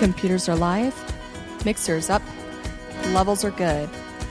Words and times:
Computers 0.00 0.48
are 0.48 0.56
live, 0.56 0.94
mixers 1.66 2.08
up, 2.08 2.22
levels 3.08 3.44
are 3.44 3.50
good, 3.50 3.86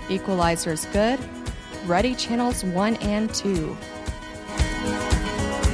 equalizers 0.07 0.91
good, 0.91 1.19
ready 1.85 2.15
channels 2.15 2.63
1 2.63 2.95
and 2.95 3.31
2. 3.35 3.77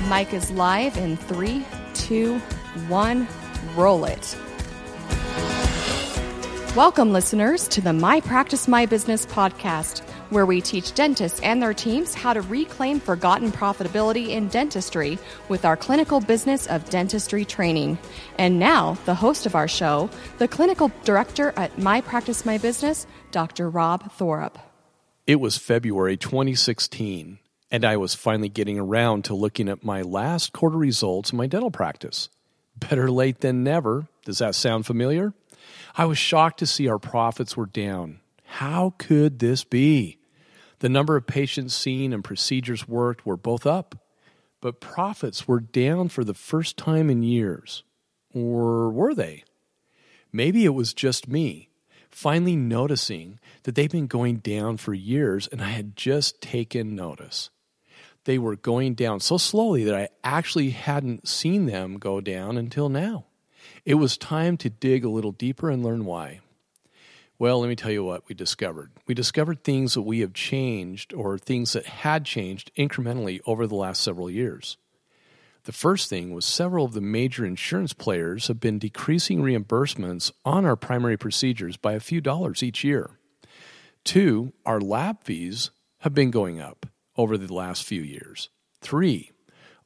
Mic 0.10 0.34
is 0.34 0.52
live 0.52 0.98
in 0.98 1.16
three, 1.16 1.66
two, 1.94 2.40
one, 2.90 3.26
roll 3.74 4.04
it. 4.04 4.38
Welcome, 6.76 7.14
listeners, 7.14 7.66
to 7.70 7.80
the 7.80 7.94
My 7.94 8.20
Practice 8.20 8.68
My 8.68 8.86
Business 8.86 9.26
podcast, 9.26 10.02
where 10.30 10.46
we 10.46 10.62
teach 10.62 10.94
dentists 10.94 11.40
and 11.42 11.62
their 11.62 11.74
teams 11.74 12.14
how 12.14 12.34
to 12.34 12.42
reclaim 12.42 13.00
forgotten 13.00 13.52
profitability 13.52 14.30
in 14.30 14.48
dentistry 14.48 15.20
with 15.50 15.66
our 15.66 15.78
clinical 15.78 16.20
business 16.20 16.68
of 16.68 16.90
dentistry 16.90 17.46
training. 17.46 17.98
And 18.38 18.60
now, 18.60 18.98
the 19.06 19.16
host 19.16 19.46
of 19.46 19.56
our 19.56 19.68
show, 19.68 20.10
the 20.38 20.48
clinical 20.48 20.92
director 21.04 21.54
at 21.56 21.78
My 21.78 22.02
Practice 22.02 22.46
My 22.46 22.58
Business, 22.58 23.08
Dr. 23.32 23.70
Rob 23.70 24.12
Thorup. 24.18 24.56
It 25.28 25.40
was 25.40 25.58
February 25.58 26.18
2016, 26.18 27.40
and 27.72 27.86
I 27.86 27.98
was 27.98 28.14
finally 28.14 28.50
getting 28.50 28.78
around 28.78 29.26
to 29.26 29.34
looking 29.34 29.70
at 29.70 29.84
my 29.84 30.02
last 30.02 30.54
quarter 30.54 30.78
results 30.78 31.32
in 31.32 31.38
my 31.38 31.48
dental 31.48 31.72
practice. 31.72 32.30
Better 32.78 33.10
late 33.10 33.40
than 33.40 33.64
never. 33.64 34.08
Does 34.26 34.40
that 34.40 34.56
sound 34.56 34.86
familiar? 34.86 35.34
I 35.98 36.06
was 36.06 36.18
shocked 36.18 36.60
to 36.60 36.68
see 36.68 36.88
our 36.88 37.00
profits 37.00 37.56
were 37.56 37.66
down. 37.66 38.20
How 38.60 38.94
could 38.98 39.40
this 39.40 39.66
be? 39.66 40.18
The 40.80 40.88
number 40.88 41.18
of 41.18 41.28
patients 41.28 41.76
seen 41.76 42.14
and 42.14 42.24
procedures 42.24 42.88
worked 42.88 43.26
were 43.26 43.36
both 43.36 43.66
up, 43.66 43.98
but 44.62 44.80
profits 44.80 45.46
were 45.46 45.60
down 45.60 46.08
for 46.08 46.24
the 46.24 46.34
first 46.34 46.78
time 46.78 47.10
in 47.10 47.22
years. 47.22 47.84
Or 48.34 48.90
were 48.92 49.14
they? 49.14 49.44
Maybe 50.32 50.64
it 50.64 50.74
was 50.74 50.94
just 50.94 51.28
me, 51.28 51.68
finally 52.10 52.56
noticing 52.56 53.42
that 53.64 53.76
they've 53.76 53.92
been 53.92 54.08
going 54.08 54.38
down 54.38 54.78
for 54.78 54.94
years 54.94 55.48
and 55.48 55.62
I 55.62 55.72
had 55.72 55.98
just 55.98 56.40
taken 56.40 56.96
notice. 56.96 57.50
They 58.24 58.38
were 58.38 58.56
going 58.56 58.94
down 58.94 59.20
so 59.20 59.38
slowly 59.38 59.84
that 59.84 59.96
I 59.96 60.08
actually 60.24 60.70
hadn't 60.70 61.28
seen 61.28 61.66
them 61.66 61.98
go 61.98 62.22
down 62.22 62.58
until 62.58 62.88
now. 62.88 63.26
It 63.84 63.96
was 63.96 64.18
time 64.18 64.56
to 64.60 64.70
dig 64.70 65.04
a 65.04 65.10
little 65.10 65.34
deeper 65.34 65.70
and 65.70 65.84
learn 65.84 66.06
why. 66.06 66.40
Well, 67.38 67.60
let 67.60 67.68
me 67.68 67.76
tell 67.76 67.92
you 67.92 68.04
what 68.04 68.30
we 68.30 68.36
discovered. 68.36 68.92
We 69.08 69.14
discovered 69.14 69.64
things 69.64 69.94
that 69.94 70.04
we 70.04 70.20
have 70.22 70.34
changed 70.34 71.14
or 71.14 71.38
things 71.38 71.74
that 71.74 71.86
had 71.86 72.24
changed 72.24 72.72
incrementally 72.78 73.42
over 73.46 73.68
the 73.68 73.76
last 73.76 74.02
several 74.02 74.30
years. 74.30 74.78
The 75.66 75.74
first 75.74 76.10
thing 76.10 76.34
was 76.34 76.46
several 76.46 76.86
of 76.86 76.94
the 76.94 77.02
major 77.02 77.46
insurance 77.46 77.92
players 77.92 78.48
have 78.48 78.60
been 78.60 78.80
decreasing 78.80 79.42
reimbursements 79.42 80.32
on 80.46 80.64
our 80.64 80.76
primary 80.76 81.18
procedures 81.18 81.76
by 81.76 81.94
a 81.94 82.00
few 82.00 82.22
dollars 82.22 82.64
each 82.64 82.84
year. 82.84 83.10
Two, 84.06 84.54
our 84.66 84.80
lab 84.80 85.24
fees 85.24 85.72
have 86.00 86.14
been 86.14 86.32
going 86.32 86.62
up 86.62 86.86
over 87.18 87.38
the 87.38 87.54
last 87.54 87.84
few 87.84 88.02
years. 88.02 88.50
Three, 88.80 89.32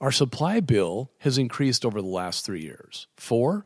our 0.02 0.11
supply 0.11 0.59
bill 0.59 1.11
has 1.20 1.38
increased 1.38 1.86
over 1.86 2.02
the 2.02 2.08
last 2.08 2.45
three 2.45 2.61
years. 2.61 3.08
Four, 3.16 3.66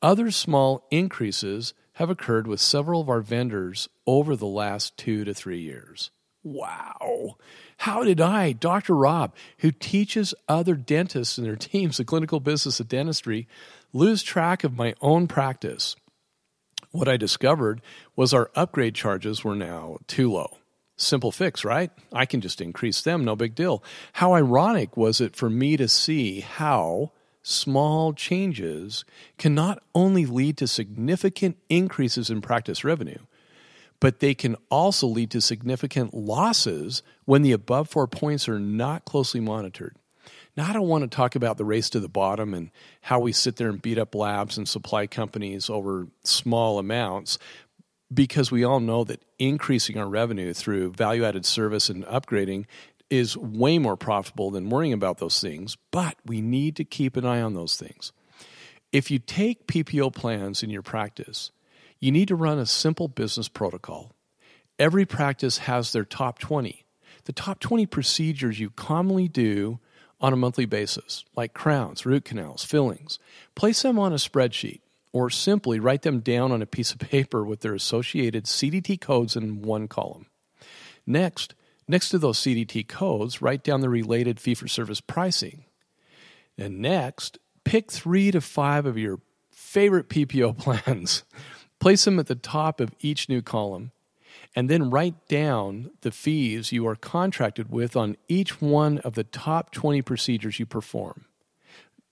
other 0.00 0.30
small 0.30 0.86
increases 0.90 1.74
have 2.00 2.08
occurred 2.08 2.46
with 2.46 2.62
several 2.62 3.02
of 3.02 3.10
our 3.10 3.20
vendors 3.20 3.86
over 4.06 4.34
the 4.34 4.46
last 4.46 4.96
two 4.96 5.22
to 5.22 5.34
three 5.34 5.60
years. 5.60 6.10
Wow. 6.42 7.36
How 7.76 8.04
did 8.04 8.22
I, 8.22 8.52
Dr. 8.52 8.96
Rob, 8.96 9.34
who 9.58 9.70
teaches 9.70 10.32
other 10.48 10.76
dentists 10.76 11.36
and 11.36 11.46
their 11.46 11.56
teams 11.56 11.98
the 11.98 12.06
clinical 12.06 12.40
business 12.40 12.80
of 12.80 12.88
dentistry, 12.88 13.46
lose 13.92 14.22
track 14.22 14.64
of 14.64 14.78
my 14.78 14.94
own 15.02 15.28
practice? 15.28 15.94
What 16.90 17.06
I 17.06 17.18
discovered 17.18 17.82
was 18.16 18.32
our 18.32 18.50
upgrade 18.54 18.94
charges 18.94 19.44
were 19.44 19.54
now 19.54 19.98
too 20.06 20.32
low. 20.32 20.56
Simple 20.96 21.30
fix, 21.30 21.66
right? 21.66 21.90
I 22.14 22.24
can 22.24 22.40
just 22.40 22.62
increase 22.62 23.02
them, 23.02 23.26
no 23.26 23.36
big 23.36 23.54
deal. 23.54 23.84
How 24.14 24.32
ironic 24.32 24.96
was 24.96 25.20
it 25.20 25.36
for 25.36 25.50
me 25.50 25.76
to 25.76 25.86
see 25.86 26.40
how 26.40 27.12
small 27.42 28.12
changes 28.12 29.04
can 29.38 29.54
not 29.54 29.82
only 29.94 30.26
lead 30.26 30.56
to 30.58 30.66
significant 30.66 31.56
increases 31.68 32.30
in 32.30 32.40
practice 32.40 32.84
revenue, 32.84 33.18
but 34.00 34.20
they 34.20 34.34
can 34.34 34.56
also 34.70 35.06
lead 35.06 35.30
to 35.30 35.40
significant 35.40 36.14
losses 36.14 37.02
when 37.24 37.42
the 37.42 37.52
above 37.52 37.88
four 37.88 38.06
points 38.06 38.48
are 38.48 38.58
not 38.58 39.04
closely 39.04 39.40
monitored. 39.40 39.94
Now, 40.56 40.68
I 40.68 40.72
don't 40.72 40.88
want 40.88 41.02
to 41.02 41.16
talk 41.16 41.36
about 41.36 41.58
the 41.58 41.64
race 41.64 41.90
to 41.90 42.00
the 42.00 42.08
bottom 42.08 42.54
and 42.54 42.70
how 43.02 43.20
we 43.20 43.32
sit 43.32 43.56
there 43.56 43.68
and 43.68 43.80
beat 43.80 43.98
up 43.98 44.14
labs 44.14 44.58
and 44.58 44.68
supply 44.68 45.06
companies 45.06 45.70
over 45.70 46.08
small 46.24 46.78
amounts, 46.78 47.38
because 48.12 48.50
we 48.50 48.64
all 48.64 48.80
know 48.80 49.04
that 49.04 49.22
increasing 49.38 49.96
our 49.96 50.08
revenue 50.08 50.52
through 50.52 50.92
value 50.92 51.24
added 51.24 51.46
service 51.46 51.88
and 51.88 52.04
upgrading 52.06 52.66
is 53.10 53.36
way 53.36 53.78
more 53.78 53.96
profitable 53.96 54.50
than 54.50 54.70
worrying 54.70 54.92
about 54.92 55.18
those 55.18 55.40
things, 55.40 55.76
but 55.90 56.16
we 56.24 56.40
need 56.40 56.76
to 56.76 56.84
keep 56.84 57.16
an 57.16 57.26
eye 57.26 57.42
on 57.42 57.54
those 57.54 57.76
things. 57.76 58.12
If 58.92 59.10
you 59.10 59.18
take 59.18 59.66
PPO 59.66 60.14
plans 60.14 60.62
in 60.62 60.70
your 60.70 60.82
practice, 60.82 61.50
you 61.98 62.10
need 62.10 62.28
to 62.28 62.36
run 62.36 62.58
a 62.58 62.66
simple 62.66 63.08
business 63.08 63.48
protocol. 63.48 64.12
Every 64.78 65.04
practice 65.04 65.58
has 65.58 65.92
their 65.92 66.04
top 66.04 66.38
20. 66.38 66.84
The 67.24 67.32
top 67.32 67.60
20 67.60 67.86
procedures 67.86 68.58
you 68.58 68.70
commonly 68.70 69.28
do 69.28 69.78
on 70.20 70.32
a 70.32 70.36
monthly 70.36 70.64
basis, 70.64 71.24
like 71.36 71.54
crowns, 71.54 72.06
root 72.06 72.24
canals, 72.24 72.64
fillings. 72.64 73.18
Place 73.54 73.82
them 73.82 73.98
on 73.98 74.12
a 74.12 74.16
spreadsheet 74.16 74.80
or 75.12 75.30
simply 75.30 75.80
write 75.80 76.02
them 76.02 76.20
down 76.20 76.52
on 76.52 76.62
a 76.62 76.66
piece 76.66 76.92
of 76.92 76.98
paper 76.98 77.44
with 77.44 77.60
their 77.60 77.74
associated 77.74 78.44
CDT 78.44 79.00
codes 79.00 79.36
in 79.36 79.62
one 79.62 79.88
column. 79.88 80.26
Next, 81.06 81.54
Next 81.90 82.10
to 82.10 82.18
those 82.18 82.38
CDT 82.38 82.86
codes, 82.86 83.42
write 83.42 83.64
down 83.64 83.80
the 83.80 83.88
related 83.88 84.38
fee 84.38 84.54
for 84.54 84.68
service 84.68 85.00
pricing. 85.00 85.64
And 86.56 86.78
next, 86.78 87.40
pick 87.64 87.90
three 87.90 88.30
to 88.30 88.40
five 88.40 88.86
of 88.86 88.96
your 88.96 89.18
favorite 89.50 90.08
PPO 90.08 90.56
plans, 90.86 91.24
place 91.80 92.04
them 92.04 92.20
at 92.20 92.28
the 92.28 92.36
top 92.36 92.80
of 92.80 92.94
each 93.00 93.28
new 93.28 93.42
column, 93.42 93.90
and 94.54 94.70
then 94.70 94.88
write 94.88 95.26
down 95.26 95.90
the 96.02 96.12
fees 96.12 96.70
you 96.70 96.86
are 96.86 96.94
contracted 96.94 97.72
with 97.72 97.96
on 97.96 98.16
each 98.28 98.60
one 98.62 98.98
of 98.98 99.16
the 99.16 99.24
top 99.24 99.72
20 99.72 100.00
procedures 100.00 100.60
you 100.60 100.66
perform. 100.66 101.24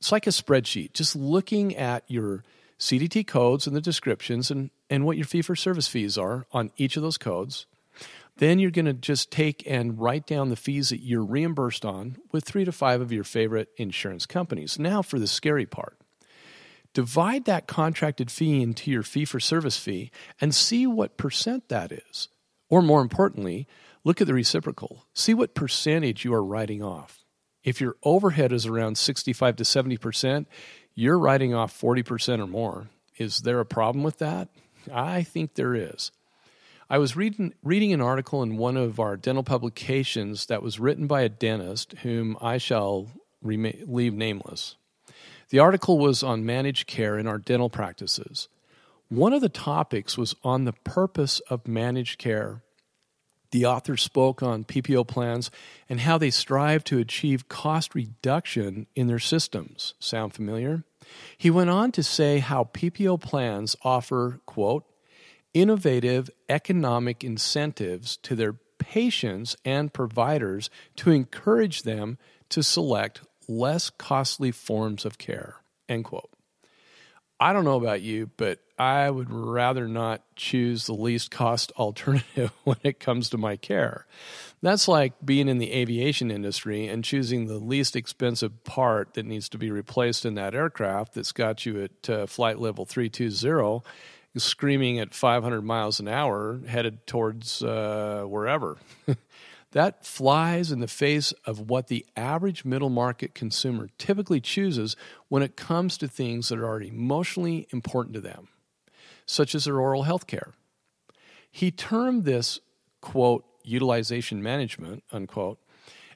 It's 0.01 0.11
like 0.11 0.27
a 0.27 0.31
spreadsheet, 0.31 0.93
just 0.93 1.15
looking 1.15 1.77
at 1.77 2.03
your 2.09 2.43
CDT 2.81 3.29
codes 3.29 3.69
and 3.69 3.77
the 3.77 3.81
descriptions 3.81 4.51
and, 4.51 4.71
and 4.91 5.05
what 5.05 5.17
your 5.17 5.27
fee 5.27 5.41
for 5.43 5.55
service 5.55 5.87
fees 5.87 6.19
are 6.19 6.47
on 6.51 6.73
each 6.79 6.97
of 6.97 7.05
those 7.05 7.17
codes 7.17 7.67
then 8.39 8.59
you're 8.59 8.71
going 8.71 8.87
to 8.87 8.93
just 8.93 9.31
take 9.31 9.63
and 9.67 10.01
write 10.01 10.27
down 10.27 10.49
the 10.49 10.57
fees 10.57 10.89
that 10.89 11.01
you're 11.01 11.25
reimbursed 11.25 11.85
on 11.85 12.17
with 12.33 12.45
three 12.45 12.65
to 12.65 12.73
five 12.73 13.01
of 13.01 13.13
your 13.13 13.25
favorite 13.25 13.69
insurance 13.77 14.27
companies. 14.27 14.79
Now, 14.79 15.03
for 15.03 15.19
the 15.19 15.27
scary 15.27 15.67
part 15.67 15.99
divide 16.95 17.45
that 17.45 17.67
contracted 17.69 18.31
fee 18.31 18.63
into 18.63 18.91
your 18.91 19.03
fee 19.03 19.25
for 19.25 19.39
service 19.39 19.79
fee 19.79 20.11
and 20.41 20.55
see 20.55 20.87
what 20.87 21.17
percent 21.17 21.69
that 21.69 21.93
is. 21.93 22.29
Or 22.69 22.83
more 22.83 23.03
importantly, 23.03 23.67
look 24.05 24.21
at 24.21 24.27
the 24.27 24.35
reciprocal. 24.35 25.05
See 25.15 25.35
what 25.35 25.55
percentage 25.55 26.25
you 26.25 26.35
are 26.35 26.45
writing 26.45 26.83
off. 26.83 27.25
If 27.63 27.81
your 27.81 27.97
overhead 28.03 28.53
is 28.53 28.67
around 28.67 28.99
65 28.99 29.57
to 29.57 29.65
70%, 29.65 30.47
you're 30.95 31.19
writing 31.19 31.55
off 31.55 31.79
40% 31.79 32.41
or 32.41 32.47
more. 32.47 32.89
Is 33.17 33.41
there 33.41 33.61
a 33.61 33.67
problem 33.67 34.03
with 34.03 34.19
that? 34.19 34.49
I 34.93 35.23
think 35.23 35.55
there 35.55 35.75
is. 35.75 36.11
I 36.91 36.97
was 36.97 37.17
reading 37.17 37.53
reading 37.63 37.93
an 37.93 38.01
article 38.01 38.43
in 38.43 38.57
one 38.57 38.79
of 38.79 38.99
our 38.99 39.19
dental 39.19 39.43
publications 39.43 40.47
that 40.47 40.63
was 40.63 40.81
written 40.81 41.07
by 41.07 41.21
a 41.21 41.29
dentist 41.29 41.93
whom 42.03 42.35
I 42.41 42.57
shall 42.57 43.09
leave 43.43 44.15
nameless. 44.15 44.77
The 45.51 45.59
article 45.59 45.99
was 45.99 46.23
on 46.23 46.47
managed 46.47 46.87
care 46.87 47.19
in 47.19 47.27
our 47.27 47.37
dental 47.37 47.69
practices. 47.69 48.49
One 49.09 49.35
of 49.35 49.43
the 49.43 49.51
topics 49.51 50.17
was 50.17 50.35
on 50.43 50.65
the 50.65 50.73
purpose 50.73 51.41
of 51.51 51.69
managed 51.69 52.19
care. 52.19 52.63
The 53.51 53.67
author 53.67 53.99
spoke 53.99 54.43
on 54.43 54.65
PPO 54.65 55.09
plans 55.09 55.51
and 55.91 56.01
how 56.01 56.17
they 56.17 56.31
strive 56.31 56.85
to 56.85 56.99
achieve 56.99 57.51
cost 57.51 57.95
reduction 57.95 58.87
in 58.95 59.09
their 59.09 59.19
systems. 59.19 59.93
Sound 59.99 60.33
familiar? 60.33 60.85
He 61.37 61.51
went 61.51 61.71
on 61.71 61.93
to 61.93 62.03
say 62.03 62.39
how 62.39 62.65
PPO 62.65 63.21
plans 63.21 63.77
offer, 63.83 64.41
quote, 64.47 64.85
innovative 65.61 66.31
economic 66.49 67.25
incentives 67.25 68.17
to 68.19 68.35
their 68.35 68.55
patients 68.79 69.57
and 69.65 69.93
providers 69.93 70.71
to 70.97 71.11
encourage 71.11 71.83
them 71.83 72.19
to 72.49 72.63
select 72.63 73.21
less 73.49 73.91
costly 73.91 74.51
forms 74.51 75.05
of 75.05 75.19
care. 75.19 75.57
End 75.89 76.05
quote. 76.05 76.31
I 77.41 77.53
don't 77.53 77.65
know 77.65 77.77
about 77.77 78.03
you, 78.03 78.31
but 78.37 78.59
I 78.79 79.09
would 79.11 79.31
rather 79.31 79.87
not 79.87 80.23
choose 80.35 80.87
the 80.87 80.95
least 80.95 81.31
cost 81.31 81.73
alternative 81.79 82.53
when 82.65 82.79
it 82.83 83.01
comes 83.01 83.31
to 83.31 83.39
my 83.39 83.57
care. 83.57 84.07
That's 84.61 84.89
like 84.89 85.15
being 85.25 85.49
in 85.49 85.59
the 85.59 85.73
aviation 85.73 86.31
industry 86.31 86.89
and 86.89 87.05
choosing 87.05 87.47
the 87.47 87.59
least 87.59 87.95
expensive 87.95 88.65
part 88.65 89.15
that 89.15 89.27
needs 89.27 89.49
to 89.51 89.59
be 89.59 89.71
replaced 89.71 90.25
in 90.25 90.35
that 90.35 90.55
aircraft 90.55 91.15
that's 91.15 91.33
got 91.33 91.65
you 91.65 91.83
at 91.85 92.11
uh, 92.11 92.27
flight 92.27 92.59
level 92.59 92.85
320, 92.85 93.85
screaming 94.39 94.99
at 94.99 95.15
500 95.15 95.63
miles 95.63 96.01
an 96.01 96.09
hour, 96.09 96.61
headed 96.67 97.07
towards 97.07 97.63
uh, 97.63 98.25
wherever. 98.27 98.77
that 99.73 100.05
flies 100.07 100.73
in 100.73 100.81
the 100.81 100.89
face 100.89 101.33
of 101.45 101.69
what 101.71 101.89
the 101.89 102.07
average 102.17 102.65
middle 102.65 102.89
market 102.89 103.35
consumer 103.35 103.89
typically 103.99 104.41
chooses 104.41 104.97
when 105.29 105.43
it 105.43 105.57
comes 105.57 105.99
to 105.99 106.09
things 106.09 106.49
that 106.49 106.59
are 106.59 106.81
emotionally 106.81 107.67
important 107.71 108.15
to 108.15 108.21
them, 108.21 108.49
such 109.27 109.55
as 109.55 109.65
their 109.65 109.81
oral 109.81 110.05
health 110.05 110.27
care. 110.27 110.53
He 111.51 111.71
termed 111.71 112.25
this, 112.25 112.61
quote, 113.01 113.45
utilization 113.63 114.43
management, 114.43 115.05
unquote, 115.13 115.59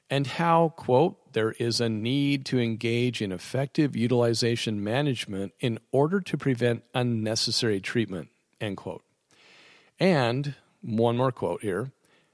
and 0.09 0.27
how, 0.27 0.69
quote, 0.75 1.33
there 1.33 1.51
is 1.51 1.81
a 1.81 1.89
need 1.89 2.45
to 2.45 2.59
engage 2.59 3.21
in 3.21 3.31
effective 3.31 3.95
utilization 3.95 4.83
management 4.83 5.53
in 5.59 5.79
order 5.91 6.21
to 6.21 6.37
prevent 6.37 6.83
unnecessary 6.93 7.81
treatment, 7.81 8.29
end 8.61 8.77
quote. 8.77 9.03
And 9.99 10.55
one 10.81 11.17
more 11.17 11.31
quote 11.31 11.61
here, 11.61 11.91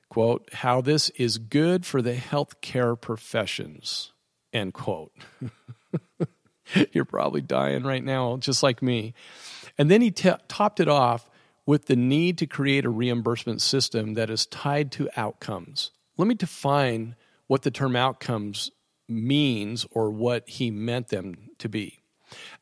quote, 0.09 0.49
how 0.53 0.81
this 0.81 1.09
is 1.11 1.37
good 1.37 1.85
for 1.85 2.01
the 2.01 2.15
healthcare 2.15 2.99
professions, 2.99 4.11
end 4.51 4.73
quote. 4.73 5.13
You're 6.91 7.05
probably 7.05 7.41
dying 7.41 7.83
right 7.83 8.03
now, 8.03 8.37
just 8.37 8.61
like 8.61 8.81
me. 8.81 9.13
And 9.77 9.89
then 9.89 10.01
he 10.01 10.11
t- 10.11 10.31
topped 10.47 10.79
it 10.79 10.87
off 10.87 11.29
with 11.65 11.85
the 11.85 11.95
need 11.95 12.37
to 12.39 12.47
create 12.47 12.85
a 12.85 12.89
reimbursement 12.89 13.61
system 13.61 14.15
that 14.15 14.29
is 14.29 14.45
tied 14.47 14.91
to 14.93 15.09
outcomes. 15.15 15.91
Let 16.17 16.27
me 16.27 16.35
define 16.35 17.15
what 17.49 17.63
the 17.63 17.71
term 17.71 17.95
outcomes 17.95 18.69
means 19.07 19.83
or 19.89 20.11
what 20.11 20.47
he 20.47 20.69
meant 20.69 21.07
them 21.07 21.49
to 21.57 21.67
be. 21.67 21.97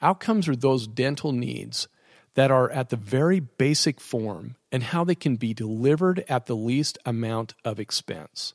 Outcomes 0.02 0.48
are 0.48 0.56
those 0.56 0.88
dental 0.88 1.34
needs 1.34 1.90
that 2.36 2.52
are 2.52 2.72
at 2.72 2.90
the 2.90 2.96
very 2.96 3.42
basic 3.42 4.00
form 4.00 4.56
and 4.72 4.82
how 4.84 5.04
they 5.04 5.14
can 5.14 5.36
be 5.36 5.54
delivered 5.54 6.24
at 6.30 6.46
the 6.46 6.56
least 6.56 6.98
amount 7.06 7.54
of 7.66 7.82
expense. 7.82 8.54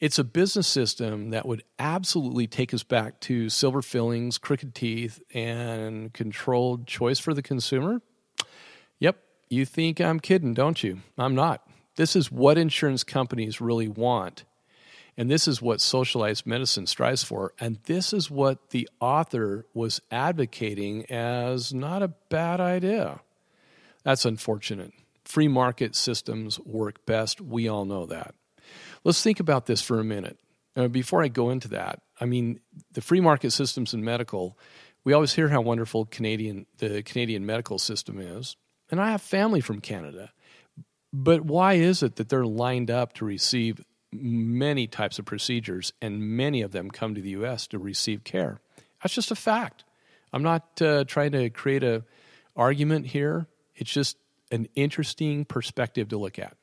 It's 0.00 0.18
a 0.18 0.24
business 0.24 0.66
system 0.66 1.30
that 1.30 1.46
would 1.46 1.62
absolutely 1.78 2.48
take 2.48 2.74
us 2.74 2.82
back 2.82 3.20
to 3.20 3.48
silver 3.48 3.80
fillings, 3.80 4.38
crooked 4.38 4.74
teeth, 4.74 5.22
and 5.32 6.12
controlled 6.12 6.88
choice 6.88 7.20
for 7.20 7.32
the 7.32 7.42
consumer. 7.42 8.02
Yep, 8.98 9.18
you 9.48 9.64
think 9.64 10.00
I'm 10.00 10.18
kidding, 10.18 10.52
don't 10.52 10.82
you? 10.82 11.00
I'm 11.16 11.36
not. 11.36 11.64
This 11.94 12.16
is 12.16 12.32
what 12.32 12.58
insurance 12.58 13.04
companies 13.04 13.60
really 13.60 13.88
want. 13.88 14.44
And 15.16 15.30
this 15.30 15.46
is 15.46 15.60
what 15.60 15.80
socialized 15.80 16.46
medicine 16.46 16.86
strives 16.86 17.22
for. 17.22 17.52
And 17.58 17.78
this 17.84 18.12
is 18.12 18.30
what 18.30 18.70
the 18.70 18.88
author 19.00 19.66
was 19.74 20.00
advocating 20.10 21.04
as 21.10 21.74
not 21.74 22.02
a 22.02 22.14
bad 22.28 22.60
idea. 22.60 23.20
That's 24.02 24.24
unfortunate. 24.24 24.92
Free 25.24 25.48
market 25.48 25.94
systems 25.94 26.58
work 26.60 27.04
best. 27.06 27.40
We 27.40 27.68
all 27.68 27.84
know 27.84 28.06
that. 28.06 28.34
Let's 29.04 29.22
think 29.22 29.40
about 29.40 29.66
this 29.66 29.82
for 29.82 30.00
a 30.00 30.04
minute. 30.04 30.38
Before 30.90 31.22
I 31.22 31.28
go 31.28 31.50
into 31.50 31.68
that, 31.68 32.00
I 32.20 32.24
mean, 32.24 32.60
the 32.92 33.00
free 33.00 33.20
market 33.20 33.50
systems 33.50 33.92
in 33.92 34.04
medical, 34.04 34.56
we 35.04 35.12
always 35.12 35.34
hear 35.34 35.48
how 35.48 35.60
wonderful 35.60 36.06
Canadian 36.06 36.66
the 36.78 37.02
Canadian 37.02 37.44
medical 37.44 37.78
system 37.78 38.20
is. 38.20 38.56
And 38.90 39.00
I 39.00 39.10
have 39.10 39.22
family 39.22 39.60
from 39.60 39.80
Canada. 39.80 40.32
But 41.12 41.44
why 41.44 41.74
is 41.74 42.02
it 42.02 42.16
that 42.16 42.28
they're 42.28 42.46
lined 42.46 42.90
up 42.90 43.14
to 43.14 43.24
receive 43.24 43.84
many 44.12 44.86
types 44.86 45.18
of 45.18 45.24
procedures 45.24 45.92
and 46.00 46.20
many 46.20 46.62
of 46.62 46.72
them 46.72 46.90
come 46.90 47.14
to 47.14 47.20
the 47.20 47.30
US 47.30 47.66
to 47.68 47.78
receive 47.78 48.24
care? 48.24 48.60
That's 49.02 49.14
just 49.14 49.30
a 49.30 49.36
fact. 49.36 49.84
I'm 50.32 50.42
not 50.42 50.80
uh, 50.80 51.04
trying 51.04 51.32
to 51.32 51.50
create 51.50 51.82
a 51.82 52.04
argument 52.56 53.06
here. 53.06 53.46
It's 53.74 53.90
just 53.90 54.16
an 54.50 54.68
interesting 54.74 55.44
perspective 55.44 56.08
to 56.08 56.18
look 56.18 56.38
at. 56.38 56.56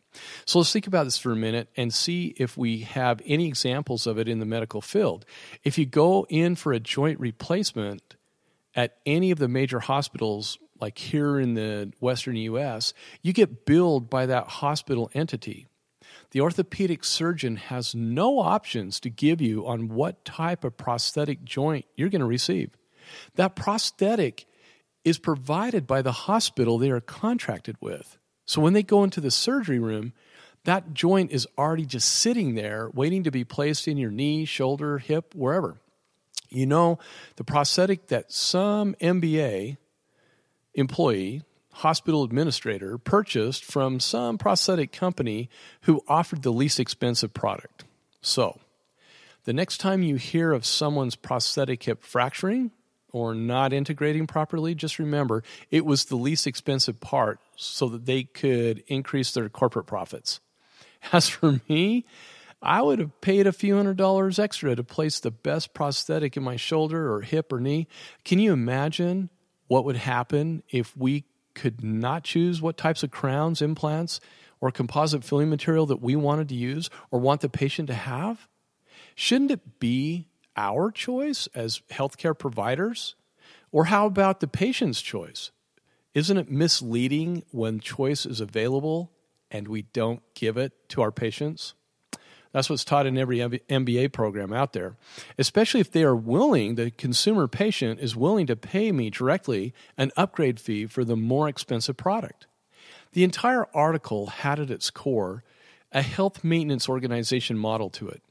So 0.46 0.60
let's 0.60 0.72
think 0.72 0.88
about 0.88 1.04
this 1.04 1.18
for 1.18 1.32
a 1.32 1.36
minute 1.36 1.70
and 1.78 1.94
see 1.94 2.34
if 2.38 2.58
we 2.58 2.80
have 2.82 3.22
any 3.26 3.48
examples 3.48 4.08
of 4.08 4.18
it 4.18 4.28
in 4.28 4.40
the 4.40 4.46
medical 4.46 4.82
field. 4.82 5.26
If 5.64 5.78
you 5.78 5.86
go 5.86 6.26
in 6.30 6.56
for 6.56 6.74
a 6.74 6.80
joint 6.80 7.20
replacement 7.20 8.16
at 8.76 8.98
any 9.06 9.32
of 9.32 9.40
the 9.40 9.48
major 9.48 9.80
hospitals 9.80 10.58
like 10.80 10.98
here 10.98 11.40
in 11.40 11.56
the 11.56 11.92
Western 12.00 12.36
US, 12.36 12.94
you 13.22 13.34
get 13.34 13.66
billed 13.66 14.10
by 14.10 14.28
that 14.28 14.48
hospital 14.48 15.10
entity. 15.14 15.68
The 16.32 16.42
orthopedic 16.42 17.04
surgeon 17.04 17.56
has 17.56 17.96
no 17.96 18.40
options 18.40 19.00
to 19.02 19.10
give 19.10 19.42
you 19.42 19.66
on 19.66 19.88
what 19.90 20.26
type 20.26 20.64
of 20.64 20.78
prosthetic 20.78 21.44
joint 21.44 21.86
you're 21.96 22.10
going 22.10 22.22
to 22.22 22.28
receive. 22.28 22.72
That 23.36 23.56
prosthetic 23.56 24.46
is 25.06 25.18
provided 25.18 25.88
by 25.88 26.02
the 26.02 26.12
hospital 26.12 26.78
they 26.78 26.92
are 26.92 27.00
contracted 27.00 27.78
with. 27.80 28.18
So 28.46 28.62
when 28.62 28.74
they 28.74 28.84
go 28.84 29.04
into 29.04 29.22
the 29.22 29.32
surgery 29.32 29.80
room, 29.80 30.14
that 30.66 30.94
joint 30.94 31.32
is 31.32 31.48
already 31.58 31.86
just 31.86 32.10
sitting 32.10 32.56
there 32.56 32.90
waiting 32.94 33.24
to 33.24 33.32
be 33.32 33.46
placed 33.46 33.88
in 33.88 33.98
your 33.98 34.12
knee, 34.12 34.44
shoulder, 34.44 34.98
hip, 34.98 35.34
wherever. 35.34 35.78
You 36.50 36.66
know, 36.66 37.00
the 37.38 37.46
prosthetic 37.46 38.08
that 38.08 38.32
some 38.32 38.96
MBA 38.96 39.78
employee, 40.74 41.42
hospital 41.78 42.24
administrator, 42.24 42.98
purchased 42.98 43.64
from 43.64 44.00
some 44.00 44.38
prosthetic 44.38 44.92
company 44.92 45.48
who 45.82 46.02
offered 46.08 46.42
the 46.42 46.52
least 46.52 46.80
expensive 46.80 47.34
product. 47.34 47.84
So, 48.22 48.60
the 49.46 49.54
next 49.54 49.78
time 49.78 50.02
you 50.02 50.16
hear 50.16 50.54
of 50.54 50.66
someone's 50.66 51.16
prosthetic 51.16 51.84
hip 51.84 52.04
fracturing 52.04 52.72
or 53.14 53.36
not 53.36 53.74
integrating 53.74 54.26
properly, 54.26 54.74
just 54.74 54.98
remember 54.98 55.44
it 55.70 55.86
was 55.86 56.06
the 56.06 56.16
least 56.16 56.48
expensive 56.48 57.00
part 57.00 57.40
so 57.56 57.88
that 57.90 58.06
they 58.08 58.24
could 58.24 58.84
increase 58.88 59.32
their 59.32 59.48
corporate 59.48 59.86
profits. 59.86 60.40
As 61.14 61.30
for 61.30 61.62
me, 61.70 62.06
I 62.60 62.82
would 62.82 62.98
have 62.98 63.22
paid 63.22 63.46
a 63.46 63.54
few 63.54 63.76
hundred 63.76 63.98
dollars 63.98 64.40
extra 64.40 64.76
to 64.76 64.84
place 64.84 65.20
the 65.20 65.32
best 65.32 65.76
prosthetic 65.76 66.36
in 66.36 66.44
my 66.44 66.56
shoulder 66.56 67.14
or 67.14 67.22
hip 67.22 67.54
or 67.54 67.60
knee. 67.60 67.88
Can 68.26 68.40
you 68.40 68.52
imagine 68.52 69.30
what 69.68 69.86
would 69.86 69.96
happen 69.96 70.64
if 70.70 70.98
we 70.98 71.24
could 71.58 71.84
not 71.84 72.24
choose 72.24 72.62
what 72.62 72.78
types 72.78 73.04
of 73.04 73.12
crowns, 73.12 73.62
implants, 73.62 74.22
or 74.62 74.72
composite 74.72 75.24
filling 75.24 75.50
material 75.50 75.86
that 75.88 76.02
we 76.02 76.16
wanted 76.16 76.48
to 76.50 76.56
use 76.56 76.90
or 77.12 77.20
want 77.20 77.42
the 77.42 77.50
patient 77.50 77.88
to 77.88 77.94
have? 77.96 78.48
Shouldn't 79.16 79.52
it 79.52 79.80
be 79.80 80.28
our 80.56 80.92
choice 80.92 81.48
as 81.56 81.82
healthcare 81.92 82.38
providers? 82.38 83.16
Or 83.72 83.86
how 83.86 84.06
about 84.06 84.40
the 84.40 84.48
patient's 84.48 85.02
choice? 85.02 85.52
Isn't 86.14 86.38
it 86.38 86.52
misleading 86.52 87.44
when 87.52 87.80
choice 87.80 88.26
is 88.26 88.40
available 88.40 89.12
and 89.52 89.68
we 89.68 89.82
don't 89.82 90.22
give 90.36 90.58
it 90.58 90.74
to 90.90 91.02
our 91.02 91.12
patients? 91.12 91.74
That's 92.58 92.72
what's 92.72 92.84
taught 92.84 93.06
in 93.06 93.20
every 93.20 93.38
MBA 93.38 94.14
program 94.14 94.52
out 94.52 94.74
there. 94.74 94.96
Especially 95.38 95.80
if 95.80 95.92
they 95.92 96.02
are 96.02 96.16
willing, 96.16 96.74
the 96.74 96.90
consumer 96.90 97.48
patient 97.48 98.00
is 98.00 98.16
willing 98.16 98.48
to 98.48 98.56
pay 98.56 98.92
me 98.92 99.12
directly 99.12 99.76
an 99.96 100.12
upgrade 100.18 100.60
fee 100.60 100.88
for 100.88 101.06
the 101.06 101.16
more 101.16 101.48
expensive 101.48 101.98
product. 101.98 102.48
The 103.12 103.24
entire 103.24 103.68
article 103.76 104.26
had 104.26 104.60
at 104.60 104.72
its 104.72 104.90
core 104.90 105.44
a 105.92 106.02
health 106.02 106.44
maintenance 106.44 106.90
organization 106.90 107.60
model 107.60 107.92
to 107.92 108.10
it. 108.10 108.24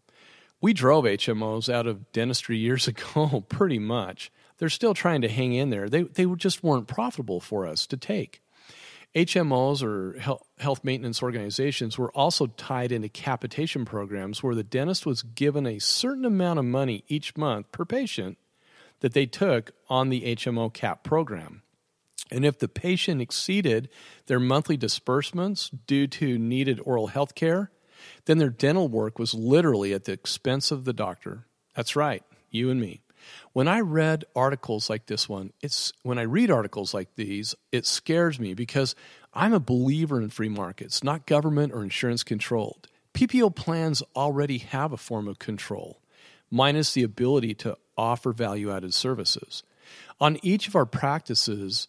We 0.60 0.72
drove 0.72 1.04
HMOs 1.04 1.72
out 1.72 1.86
of 1.86 2.10
dentistry 2.10 2.58
years 2.58 2.88
ago, 2.88 3.44
pretty 3.48 3.78
much. 3.78 4.32
They're 4.58 4.68
still 4.68 4.92
trying 4.92 5.22
to 5.22 5.28
hang 5.28 5.52
in 5.52 5.70
there. 5.70 5.88
They, 5.88 6.02
they 6.02 6.26
just 6.34 6.64
weren't 6.64 6.88
profitable 6.88 7.38
for 7.38 7.64
us 7.64 7.86
to 7.86 7.96
take. 7.96 8.42
HMOs 9.16 9.82
or 9.82 10.38
health 10.58 10.84
maintenance 10.84 11.22
organizations 11.22 11.96
were 11.96 12.12
also 12.12 12.48
tied 12.48 12.92
into 12.92 13.08
capitation 13.08 13.86
programs 13.86 14.42
where 14.42 14.54
the 14.54 14.62
dentist 14.62 15.06
was 15.06 15.22
given 15.22 15.66
a 15.66 15.78
certain 15.78 16.26
amount 16.26 16.58
of 16.58 16.66
money 16.66 17.02
each 17.08 17.34
month 17.34 17.72
per 17.72 17.86
patient 17.86 18.36
that 19.00 19.14
they 19.14 19.24
took 19.24 19.72
on 19.88 20.10
the 20.10 20.36
HMO 20.36 20.70
cap 20.70 21.02
program. 21.02 21.62
And 22.30 22.44
if 22.44 22.58
the 22.58 22.68
patient 22.68 23.22
exceeded 23.22 23.88
their 24.26 24.40
monthly 24.40 24.76
disbursements 24.76 25.70
due 25.70 26.06
to 26.08 26.38
needed 26.38 26.78
oral 26.84 27.06
health 27.06 27.34
care, 27.34 27.70
then 28.26 28.36
their 28.36 28.50
dental 28.50 28.88
work 28.88 29.18
was 29.18 29.32
literally 29.32 29.94
at 29.94 30.04
the 30.04 30.12
expense 30.12 30.70
of 30.70 30.84
the 30.84 30.92
doctor. 30.92 31.46
That's 31.74 31.96
right, 31.96 32.22
you 32.50 32.68
and 32.68 32.82
me. 32.82 33.00
When 33.52 33.68
I 33.68 33.80
read 33.80 34.24
articles 34.34 34.90
like 34.90 35.06
this 35.06 35.28
one, 35.28 35.52
it's 35.62 35.92
when 36.02 36.18
I 36.18 36.22
read 36.22 36.50
articles 36.50 36.94
like 36.94 37.14
these, 37.16 37.54
it 37.72 37.86
scares 37.86 38.38
me 38.38 38.54
because 38.54 38.94
I'm 39.34 39.52
a 39.52 39.60
believer 39.60 40.20
in 40.20 40.30
free 40.30 40.48
markets, 40.48 41.04
not 41.04 41.26
government 41.26 41.72
or 41.72 41.82
insurance 41.82 42.22
controlled. 42.22 42.88
PPO 43.14 43.54
plans 43.56 44.02
already 44.14 44.58
have 44.58 44.92
a 44.92 44.98
form 44.98 45.28
of 45.28 45.38
control, 45.38 46.00
minus 46.50 46.92
the 46.92 47.02
ability 47.02 47.54
to 47.54 47.76
offer 47.96 48.32
value 48.32 48.70
added 48.70 48.92
services. 48.92 49.62
On 50.20 50.38
each 50.42 50.68
of 50.68 50.76
our 50.76 50.86
practices, 50.86 51.88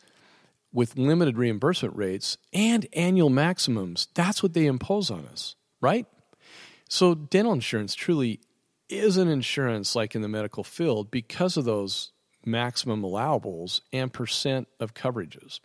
with 0.77 0.97
limited 0.97 1.37
reimbursement 1.37 1.95
rates 1.95 2.37
and 2.53 2.85
annual 2.93 3.29
maximums. 3.29 4.07
That's 4.13 4.43
what 4.43 4.53
they 4.53 4.65
impose 4.65 5.09
on 5.09 5.25
us, 5.25 5.55
right? 5.81 6.05
So, 6.89 7.15
dental 7.15 7.53
insurance 7.53 7.95
truly 7.95 8.39
is 8.89 9.17
an 9.17 9.27
insurance 9.27 9.95
like 9.95 10.15
in 10.15 10.21
the 10.21 10.27
medical 10.27 10.63
field 10.63 11.11
because 11.11 11.57
of 11.57 11.65
those 11.65 12.11
maximum 12.45 13.01
allowables 13.01 13.81
and 13.91 14.11
percent 14.11 14.67
of 14.79 14.93
coverages. 14.93 15.59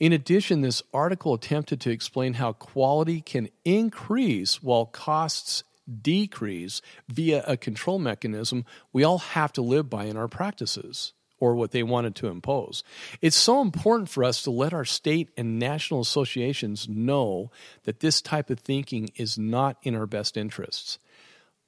In 0.00 0.12
addition, 0.12 0.60
this 0.60 0.82
article 0.92 1.34
attempted 1.34 1.80
to 1.82 1.90
explain 1.90 2.34
how 2.34 2.52
quality 2.52 3.20
can 3.20 3.48
increase 3.64 4.62
while 4.62 4.86
costs 4.86 5.62
decrease 6.02 6.80
via 7.08 7.44
a 7.46 7.56
control 7.56 7.98
mechanism 7.98 8.64
we 8.92 9.04
all 9.04 9.18
have 9.18 9.52
to 9.52 9.62
live 9.62 9.90
by 9.90 10.04
in 10.04 10.16
our 10.16 10.28
practices 10.28 11.12
or 11.38 11.54
what 11.54 11.72
they 11.72 11.82
wanted 11.82 12.14
to 12.14 12.28
impose. 12.28 12.82
It's 13.20 13.36
so 13.36 13.60
important 13.60 14.08
for 14.08 14.24
us 14.24 14.42
to 14.42 14.50
let 14.50 14.72
our 14.72 14.86
state 14.86 15.28
and 15.36 15.58
national 15.58 16.00
associations 16.00 16.88
know 16.88 17.50
that 17.82 18.00
this 18.00 18.22
type 18.22 18.48
of 18.48 18.60
thinking 18.60 19.10
is 19.16 19.36
not 19.36 19.76
in 19.82 19.94
our 19.94 20.06
best 20.06 20.38
interests, 20.38 20.98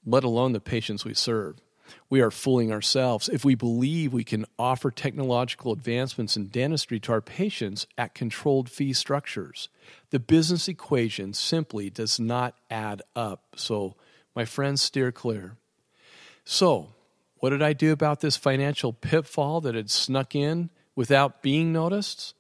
let 0.06 0.25
alone 0.25 0.52
the 0.52 0.60
patients 0.60 1.04
we 1.04 1.12
serve. 1.14 1.56
We 2.08 2.20
are 2.20 2.30
fooling 2.30 2.72
ourselves 2.72 3.28
if 3.28 3.44
we 3.44 3.54
believe 3.54 4.12
we 4.12 4.25
can 4.25 4.46
offer 4.58 4.90
technological 4.90 5.72
advancements 5.72 6.36
in 6.36 6.46
dentistry 6.46 6.98
to 7.00 7.12
our 7.12 7.20
patients 7.20 7.86
at 7.98 8.14
controlled 8.14 8.68
fee 8.68 8.92
structures. 8.92 9.68
The 10.10 10.18
business 10.18 10.68
equation 10.68 11.32
simply 11.32 11.90
does 11.90 12.18
not 12.18 12.54
add 12.70 13.02
up. 13.14 13.56
So, 13.56 13.96
my 14.34 14.44
friends, 14.44 14.82
steer 14.82 15.12
clear. 15.12 15.56
So, 16.44 16.88
what 17.38 17.50
did 17.50 17.62
I 17.62 17.72
do 17.72 17.92
about 17.92 18.20
this 18.20 18.36
financial 18.36 18.92
pitfall 18.92 19.60
that 19.62 19.75
had 19.75 19.90
snuck 19.90 20.34
in 20.34 20.70
without 20.94 21.42
being 21.42 21.72
noticed? 21.72 22.34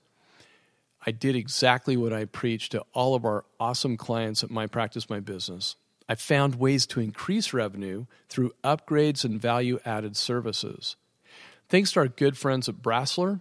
I 1.04 1.12
did 1.12 1.36
exactly 1.36 1.96
what 1.96 2.12
I 2.12 2.24
preached 2.24 2.72
to 2.72 2.84
all 2.92 3.14
of 3.14 3.24
our 3.24 3.44
awesome 3.60 3.96
clients 3.96 4.42
at 4.42 4.50
My 4.50 4.66
Practice 4.66 5.08
My 5.08 5.20
Business. 5.20 5.76
I 6.08 6.14
found 6.14 6.56
ways 6.56 6.86
to 6.88 7.00
increase 7.00 7.52
revenue 7.52 8.06
through 8.28 8.52
upgrades 8.62 9.24
and 9.24 9.40
value 9.40 9.80
added 9.84 10.16
services. 10.16 10.96
Thanks 11.68 11.92
to 11.92 12.00
our 12.00 12.08
good 12.08 12.38
friends 12.38 12.68
at 12.68 12.76
Brasseler, 12.76 13.40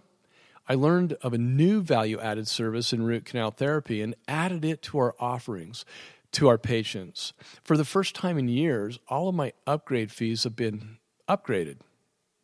I 0.68 0.74
learned 0.74 1.12
of 1.22 1.32
a 1.32 1.38
new 1.38 1.80
value 1.80 2.18
added 2.18 2.48
service 2.48 2.92
in 2.92 3.04
root 3.04 3.24
canal 3.24 3.52
therapy 3.52 4.02
and 4.02 4.16
added 4.26 4.64
it 4.64 4.82
to 4.82 4.98
our 4.98 5.14
offerings 5.20 5.84
to 6.32 6.48
our 6.48 6.58
patients. 6.58 7.32
For 7.64 7.76
the 7.76 7.84
first 7.84 8.14
time 8.14 8.36
in 8.36 8.48
years, 8.48 8.98
all 9.08 9.28
of 9.28 9.34
my 9.34 9.52
upgrade 9.66 10.10
fees 10.10 10.44
have 10.44 10.56
been 10.56 10.98
upgraded 11.28 11.78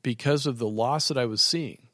because 0.03 0.47
of 0.47 0.59
the 0.59 0.69
loss 0.69 1.09
that 1.09 1.19
I 1.19 1.27
was 1.27 1.43
seeing. 1.43 1.89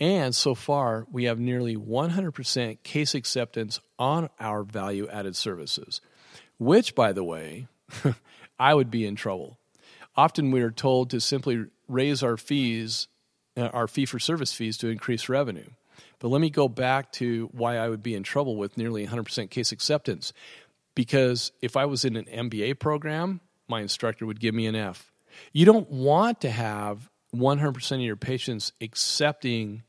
And 0.00 0.34
so 0.34 0.54
far, 0.54 1.06
we 1.12 1.24
have 1.24 1.38
nearly 1.38 1.76
100% 1.76 2.82
case 2.82 3.14
acceptance 3.14 3.80
on 3.98 4.30
our 4.40 4.62
value 4.62 5.08
added 5.08 5.36
services, 5.36 6.00
which, 6.60 6.94
by 6.94 7.12
the 7.12 7.24
way, 7.24 7.66
I 8.58 8.74
would 8.74 8.90
be 8.90 9.06
in 9.06 9.16
trouble. 9.16 9.58
Often 10.14 10.50
we 10.50 10.60
are 10.60 10.70
told 10.70 11.10
to 11.10 11.20
simply 11.20 11.64
raise 11.88 12.22
our 12.22 12.36
fees, 12.36 13.08
uh, 13.56 13.68
our 13.72 13.88
fee 13.88 14.04
for 14.04 14.18
service 14.18 14.52
fees, 14.52 14.76
to 14.78 14.88
increase 14.88 15.28
revenue. 15.28 15.70
But 16.18 16.28
let 16.28 16.42
me 16.42 16.50
go 16.50 16.68
back 16.68 17.12
to 17.12 17.48
why 17.52 17.78
I 17.78 17.88
would 17.88 18.02
be 18.02 18.14
in 18.14 18.22
trouble 18.22 18.56
with 18.56 18.76
nearly 18.76 19.06
100% 19.06 19.48
case 19.48 19.72
acceptance. 19.72 20.34
Because 20.94 21.50
if 21.62 21.78
I 21.78 21.86
was 21.86 22.04
in 22.04 22.14
an 22.14 22.26
MBA 22.26 22.78
program, 22.78 23.40
my 23.66 23.80
instructor 23.80 24.26
would 24.26 24.38
give 24.38 24.54
me 24.54 24.66
an 24.66 24.76
F. 24.76 25.10
You 25.52 25.64
don't 25.64 25.90
want 25.90 26.42
to 26.42 26.50
have 26.50 27.08
100% 27.34 27.92
of 27.92 28.00
your 28.00 28.16
patients 28.16 28.72
accepting 28.82 29.82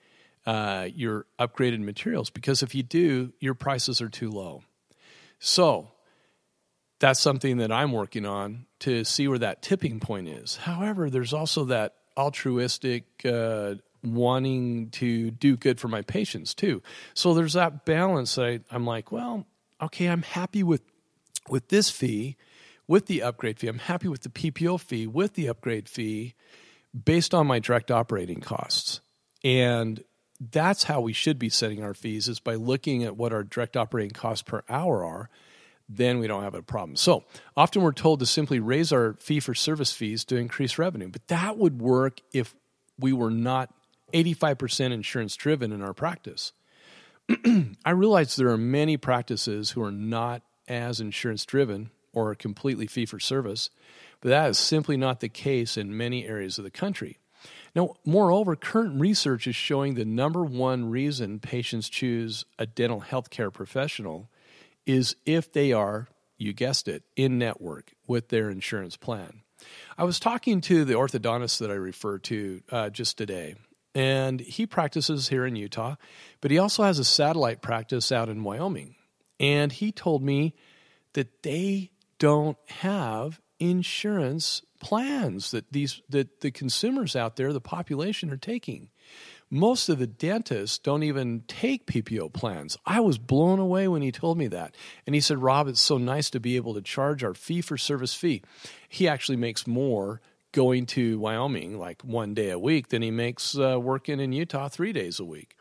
uh, 0.46 0.88
your 0.96 1.26
upgraded 1.38 1.80
materials 1.80 2.30
because 2.30 2.64
if 2.64 2.74
you 2.74 2.84
do, 2.84 3.34
your 3.40 3.56
prices 3.56 4.00
are 4.02 4.10
too 4.10 4.30
low. 4.30 4.64
So 5.40 5.91
that's 7.02 7.20
something 7.20 7.58
that 7.58 7.72
I'm 7.72 7.92
working 7.92 8.28
on 8.28 8.68
to 8.80 9.04
see 9.04 9.28
where 9.28 9.40
that 9.40 9.64
tipping 9.64 10.00
point 10.00 10.30
is. 10.30 10.56
However, 10.56 11.10
there's 11.10 11.34
also 11.34 11.66
that 11.66 11.96
altruistic 12.16 13.06
uh, 13.26 13.76
wanting 14.04 14.92
to 14.92 15.32
do 15.32 15.58
good 15.58 15.80
for 15.80 15.88
my 15.88 16.04
patients 16.04 16.54
too. 16.54 16.84
So 17.16 17.34
there's 17.34 17.54
that 17.54 17.86
balance. 17.86 18.38
I, 18.38 18.60
I'm 18.70 18.86
like, 18.86 19.12
well, 19.12 19.48
okay, 19.82 20.08
I'm 20.08 20.22
happy 20.22 20.62
with 20.64 20.84
with 21.50 21.70
this 21.70 21.90
fee 21.90 22.38
with 22.88 23.08
the 23.08 23.24
upgrade 23.24 23.60
fee. 23.60 23.68
I'm 23.68 23.80
happy 23.80 24.08
with 24.08 24.22
the 24.22 24.30
PPO 24.30 24.80
fee 24.80 25.08
with 25.08 25.34
the 25.34 25.48
upgrade 25.48 25.90
fee 25.90 26.36
based 27.06 27.34
on 27.34 27.48
my 27.48 27.58
direct 27.58 27.90
operating 27.90 28.42
costs. 28.42 29.02
And 29.44 30.04
that's 30.40 30.84
how 30.84 31.02
we 31.02 31.14
should 31.14 31.40
be 31.40 31.50
setting 31.50 31.84
our 31.84 31.96
fees 31.96 32.28
is 32.28 32.40
by 32.40 32.56
looking 32.56 33.04
at 33.04 33.18
what 33.18 33.34
our 33.34 33.44
direct 33.44 33.76
operating 33.76 34.12
costs 34.12 34.44
per 34.44 34.62
hour 34.70 35.04
are 35.04 35.30
then 35.98 36.20
we 36.20 36.28
don't 36.28 36.44
have 36.44 36.56
a 36.56 36.62
problem. 36.62 36.96
So 36.96 37.24
often 37.56 37.82
we're 37.82 37.92
told 37.92 38.20
to 38.20 38.26
simply 38.26 38.60
raise 38.60 38.92
our 38.92 39.14
fee 39.20 39.40
for 39.40 39.54
service 39.54 39.92
fees 39.92 40.24
to 40.26 40.38
increase 40.38 40.78
revenue, 40.78 41.10
but 41.10 41.28
that 41.28 41.58
would 41.58 41.82
work 41.82 42.20
if 42.34 42.56
we 43.00 43.14
were 43.14 43.32
not 43.32 43.74
85% 44.14 44.92
insurance 44.92 45.36
driven 45.36 45.72
in 45.72 45.82
our 45.82 45.94
practice. 45.94 46.54
I 47.86 47.92
realize 47.92 48.36
there 48.36 48.50
are 48.50 48.58
many 48.58 48.98
practices 48.98 49.72
who 49.72 49.82
are 49.84 49.92
not 49.92 50.42
as 50.68 51.00
insurance 51.00 51.46
driven 51.46 51.92
or 52.14 52.36
completely 52.36 52.88
fee 52.88 53.06
for 53.06 53.20
service, 53.20 53.70
but 54.22 54.30
that 54.30 54.50
is 54.50 54.58
simply 54.58 54.98
not 54.98 55.20
the 55.20 55.30
case 55.30 55.78
in 55.78 55.96
many 55.96 56.26
areas 56.28 56.58
of 56.58 56.64
the 56.64 56.72
country. 56.72 57.18
Now, 57.76 57.96
moreover, 58.06 58.56
current 58.56 59.00
research 59.00 59.48
is 59.48 59.56
showing 59.56 59.94
the 59.94 60.06
number 60.06 60.44
one 60.44 60.90
reason 60.90 61.40
patients 61.40 61.90
choose 61.90 62.46
a 62.60 62.66
dental 62.66 63.00
health 63.00 63.30
care 63.30 63.50
professional 63.50 64.30
is 64.86 65.16
if 65.26 65.52
they 65.52 65.72
are, 65.72 66.08
you 66.38 66.54
guessed 66.54 66.88
it, 66.88 67.04
in 67.16 67.38
network 67.38 67.94
with 68.08 68.30
their 68.30 68.50
insurance 68.50 68.98
plan. 68.98 69.42
I 69.98 70.04
was 70.04 70.20
talking 70.20 70.62
to 70.62 70.86
the 70.86 70.94
orthodontist 70.94 71.60
that 71.60 71.70
I 71.70 71.76
referred 71.76 72.24
to 72.26 72.62
uh, 72.72 72.90
just 72.90 73.18
today, 73.18 73.56
and 73.94 74.40
he 74.40 74.66
practices 74.66 75.28
here 75.28 75.46
in 75.46 75.56
Utah, 75.56 75.96
but 76.40 76.52
he 76.52 76.58
also 76.58 76.84
has 76.84 76.98
a 76.98 77.04
satellite 77.04 77.62
practice 77.62 78.12
out 78.12 78.30
in 78.30 78.44
Wyoming. 78.44 78.96
And 79.40 79.72
he 79.72 79.92
told 79.92 80.24
me 80.24 80.56
that 81.14 81.44
they 81.44 81.92
don't 82.20 82.58
have 82.68 83.40
insurance 83.60 84.62
plans 84.80 85.52
that 85.52 85.72
these 85.72 86.02
that 86.10 86.42
the 86.42 86.52
consumers 86.52 87.16
out 87.16 87.36
there, 87.36 87.54
the 87.54 87.62
population 87.62 88.32
are 88.32 88.38
taking. 88.38 88.90
Most 89.54 89.90
of 89.90 90.00
the 90.00 90.08
dentists 90.08 90.78
don't 90.78 91.04
even 91.04 91.44
take 91.46 91.86
PPO 91.86 92.32
plans. 92.32 92.78
I 92.86 93.02
was 93.02 93.18
blown 93.18 93.60
away 93.60 93.86
when 93.90 94.02
he 94.02 94.10
told 94.10 94.38
me 94.38 94.48
that. 94.48 94.76
And 95.06 95.14
he 95.14 95.20
said, 95.20 95.40
Rob, 95.40 95.68
it's 95.68 95.82
so 95.82 95.98
nice 95.98 96.30
to 96.30 96.40
be 96.40 96.56
able 96.56 96.74
to 96.74 96.82
charge 96.82 97.22
our 97.22 97.34
fee 97.34 97.60
for 97.60 97.78
service 97.78 98.14
fee. 98.14 98.44
He 98.88 99.10
actually 99.10 99.36
makes 99.36 99.68
more 99.68 100.22
going 100.54 100.86
to 100.86 101.20
Wyoming 101.20 101.78
like 101.78 102.02
one 102.02 102.34
day 102.34 102.50
a 102.50 102.58
week 102.58 102.88
than 102.88 103.02
he 103.02 103.12
makes 103.12 103.58
uh, 103.58 103.78
working 103.78 104.22
in 104.22 104.32
Utah 104.32 104.70
three 104.70 104.94
days 104.94 105.20
a 105.20 105.26
week. 105.26 105.58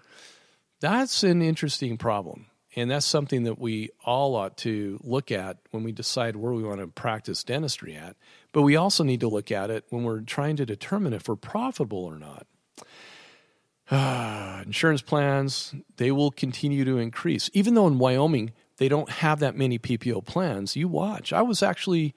That's 0.78 1.24
an 1.24 1.42
interesting 1.42 1.98
problem. 1.98 2.46
And 2.76 2.92
that's 2.92 3.06
something 3.06 3.42
that 3.42 3.58
we 3.58 3.90
all 4.04 4.36
ought 4.36 4.56
to 4.58 5.00
look 5.02 5.32
at 5.32 5.58
when 5.72 5.82
we 5.82 5.90
decide 5.90 6.36
where 6.36 6.52
we 6.52 6.62
want 6.62 6.80
to 6.80 6.86
practice 6.86 7.42
dentistry 7.42 7.96
at. 7.96 8.16
But 8.52 8.62
we 8.62 8.76
also 8.76 9.02
need 9.02 9.20
to 9.20 9.28
look 9.28 9.50
at 9.50 9.70
it 9.70 9.84
when 9.90 10.04
we're 10.04 10.20
trying 10.20 10.54
to 10.56 10.66
determine 10.66 11.12
if 11.12 11.28
we're 11.28 11.34
profitable 11.34 12.04
or 12.04 12.20
not. 12.20 12.46
Insurance 14.64 15.02
plans, 15.02 15.74
they 15.96 16.12
will 16.12 16.30
continue 16.30 16.84
to 16.84 16.98
increase. 16.98 17.50
Even 17.52 17.74
though 17.74 17.88
in 17.88 17.98
Wyoming, 17.98 18.52
they 18.76 18.88
don't 18.88 19.10
have 19.10 19.40
that 19.40 19.56
many 19.56 19.78
PPO 19.78 20.24
plans, 20.24 20.76
you 20.76 20.86
watch. 20.86 21.32
I 21.32 21.42
was 21.42 21.62
actually, 21.62 22.14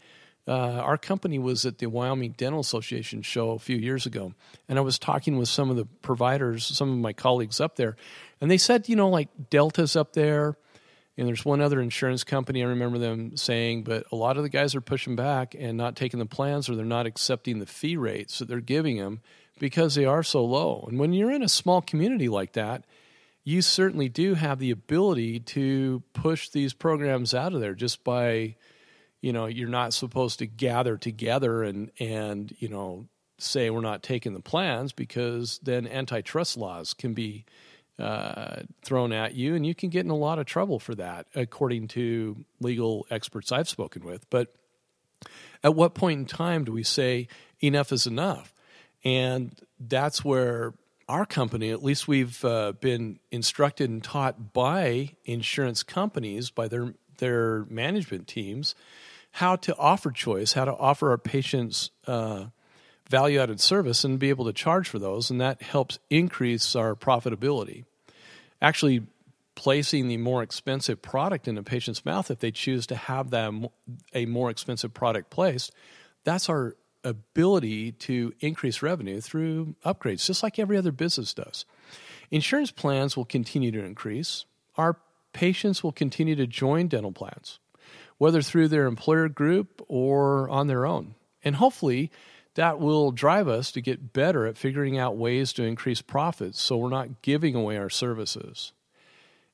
uh, 0.48 0.51
our 0.51 0.98
company 0.98 1.39
was 1.39 1.65
at 1.65 1.80
the 1.80 1.88
Wyoming 1.88 2.36
Dental 2.38 2.60
Association 2.60 3.24
show 3.24 3.51
a 3.51 3.60
few 3.60 3.75
years 3.75 4.06
ago, 4.06 4.34
and 4.70 4.77
I 4.77 4.82
was 4.82 5.00
talking 5.00 5.38
with 5.38 5.50
some 5.50 5.72
of 5.72 5.75
the 5.75 5.86
providers, 6.03 6.65
some 6.65 6.92
of 6.92 6.98
my 7.00 7.12
colleagues 7.12 7.60
up 7.60 7.75
there, 7.75 7.96
and 8.39 8.51
they 8.51 8.60
said, 8.60 8.88
you 8.88 8.96
know, 8.96 9.10
like 9.10 9.30
Delta's 9.50 9.96
up 9.96 10.13
there, 10.13 10.56
and 11.17 11.27
there's 11.27 11.46
one 11.46 11.62
other 11.62 11.79
insurance 11.79 12.24
company 12.24 12.63
I 12.63 12.67
remember 12.67 12.98
them 12.98 13.38
saying, 13.38 13.84
but 13.84 14.05
a 14.12 14.15
lot 14.15 14.38
of 14.38 14.43
the 14.43 14.50
guys 14.50 14.74
are 14.74 14.82
pushing 14.82 15.15
back 15.15 15.55
and 15.58 15.77
not 15.77 15.96
taking 15.96 16.20
the 16.20 16.25
plans 16.25 16.70
or 16.70 16.75
they're 16.75 16.86
not 16.86 17.05
accepting 17.05 17.60
the 17.60 17.65
fee 17.65 17.98
rates 17.98 18.39
that 18.39 18.48
they're 18.48 18.60
giving 18.60 18.98
them 18.98 19.22
because 19.60 19.93
they 19.93 20.05
are 20.05 20.24
so 20.24 20.43
low. 20.43 20.86
And 20.88 21.00
when 21.00 21.13
you're 21.13 21.32
in 21.32 21.43
a 21.43 21.50
small 21.50 21.82
community 21.82 22.29
like 22.29 22.53
that, 22.53 22.86
you 23.43 23.62
certainly 23.62 24.10
do 24.10 24.34
have 24.34 24.58
the 24.58 24.72
ability 24.72 25.39
to 25.39 26.01
push 26.13 26.50
these 26.50 26.74
programs 26.74 27.34
out 27.34 27.53
of 27.53 27.60
there 27.60 27.75
just 27.75 28.03
by, 28.03 28.55
you 29.22 29.34
know, 29.34 29.46
you're 29.46 29.70
not 29.70 29.93
supposed 29.93 30.39
to 30.39 30.48
gather 30.48 30.98
together 30.98 31.63
and 31.63 31.91
and 32.00 32.55
you 32.60 32.70
know 32.70 33.08
say 33.38 33.70
we're 33.70 33.82
not 33.82 34.01
taking 34.01 34.34
the 34.34 34.39
plans 34.39 34.93
because 34.93 35.60
then 35.63 35.86
antitrust 35.88 36.58
laws 36.58 36.93
can 36.93 37.13
be 37.13 37.46
uh, 38.00 38.62
thrown 38.83 39.13
at 39.13 39.35
you, 39.35 39.55
and 39.55 39.65
you 39.65 39.75
can 39.75 39.89
get 39.89 40.05
in 40.05 40.12
a 40.12 40.15
lot 40.15 40.39
of 40.39 40.45
trouble 40.45 40.79
for 40.79 40.95
that, 40.95 41.27
according 41.35 41.88
to 41.89 42.43
legal 42.59 43.05
experts 43.09 43.51
I've 43.51 43.69
spoken 43.69 44.03
with. 44.03 44.29
But 44.29 44.53
at 45.63 45.75
what 45.75 45.93
point 45.93 46.19
in 46.19 46.25
time 46.25 46.63
do 46.63 46.71
we 46.71 46.83
say 46.83 47.27
enough 47.62 47.91
is 47.91 48.07
enough? 48.07 48.53
And 49.03 49.53
that's 49.79 50.23
where 50.23 50.73
our 51.07 51.25
company, 51.25 51.69
at 51.69 51.83
least 51.83 52.07
we've 52.07 52.43
uh, 52.45 52.73
been 52.73 53.19
instructed 53.31 53.89
and 53.89 54.03
taught 54.03 54.53
by 54.53 55.12
insurance 55.25 55.83
companies, 55.83 56.50
by 56.50 56.67
their 56.67 56.95
their 57.17 57.65
management 57.65 58.27
teams, 58.27 58.75
how 59.31 59.55
to 59.55 59.75
offer 59.77 60.12
choice, 60.12 60.53
how 60.53 60.65
to 60.65 60.75
offer 60.75 61.12
our 61.12 61.17
patients 61.17 61.91
uh, 62.07 62.45
value 63.10 63.39
added 63.39 63.60
service, 63.60 64.03
and 64.03 64.19
be 64.19 64.29
able 64.29 64.45
to 64.45 64.53
charge 64.53 64.89
for 64.89 65.00
those, 65.00 65.29
and 65.29 65.41
that 65.41 65.62
helps 65.62 66.00
increase 66.10 66.75
our 66.75 66.95
profitability. 66.95 67.86
Actually, 68.62 69.05
placing 69.55 70.07
the 70.07 70.17
more 70.17 70.41
expensive 70.41 71.01
product 71.01 71.48
in 71.48 71.57
a 71.57 71.63
patient's 71.63 72.05
mouth, 72.05 72.31
if 72.31 72.39
they 72.39 72.51
choose 72.51 72.88
to 72.88 72.95
have 72.95 73.29
them 73.29 73.67
a 74.13 74.25
more 74.25 74.50
expensive 74.50 74.93
product 74.93 75.29
placed, 75.29 75.72
that's 76.24 76.50
our 76.50 76.75
ability 77.03 77.91
to 77.91 78.33
increase 78.39 78.81
revenue 78.81 79.19
through 79.19 79.75
upgrades, 79.86 80.25
just 80.25 80.41
like 80.41 80.57
every 80.57 80.77
other 80.77 80.91
business 80.91 81.33
does. 81.33 81.65
Insurance 82.31 82.72
plans 82.72 83.15
will 83.15 83.25
continue 83.25 83.72
to 83.72 83.83
increase. 83.83 84.45
Our 84.77 84.98
patients 85.33 85.83
will 85.83 85.91
continue 85.91 86.36
to 86.36 86.48
join 86.48 86.88
dental 86.88 87.12
plans, 87.12 87.60
whether 88.17 88.41
through 88.41 88.69
their 88.69 88.86
employer 88.86 89.27
group 89.27 89.83
or 89.88 90.50
on 90.50 90.67
their 90.67 90.86
own. 90.86 91.15
And 91.43 91.57
hopefully, 91.57 92.10
that 92.55 92.79
will 92.79 93.12
drive 93.12 93.48
us 93.48 93.72
to 93.72 93.81
get 93.81 94.13
better 94.13 94.45
at 94.45 94.57
figuring 94.57 94.98
out 94.98 95.17
ways 95.17 95.53
to 95.53 95.63
increase 95.63 96.01
profits 96.01 96.62
so 96.62 96.77
we're 96.77 96.89
not 96.89 97.22
giving 97.22 97.55
away 97.55 97.77
our 97.77 97.89
services. 97.89 98.74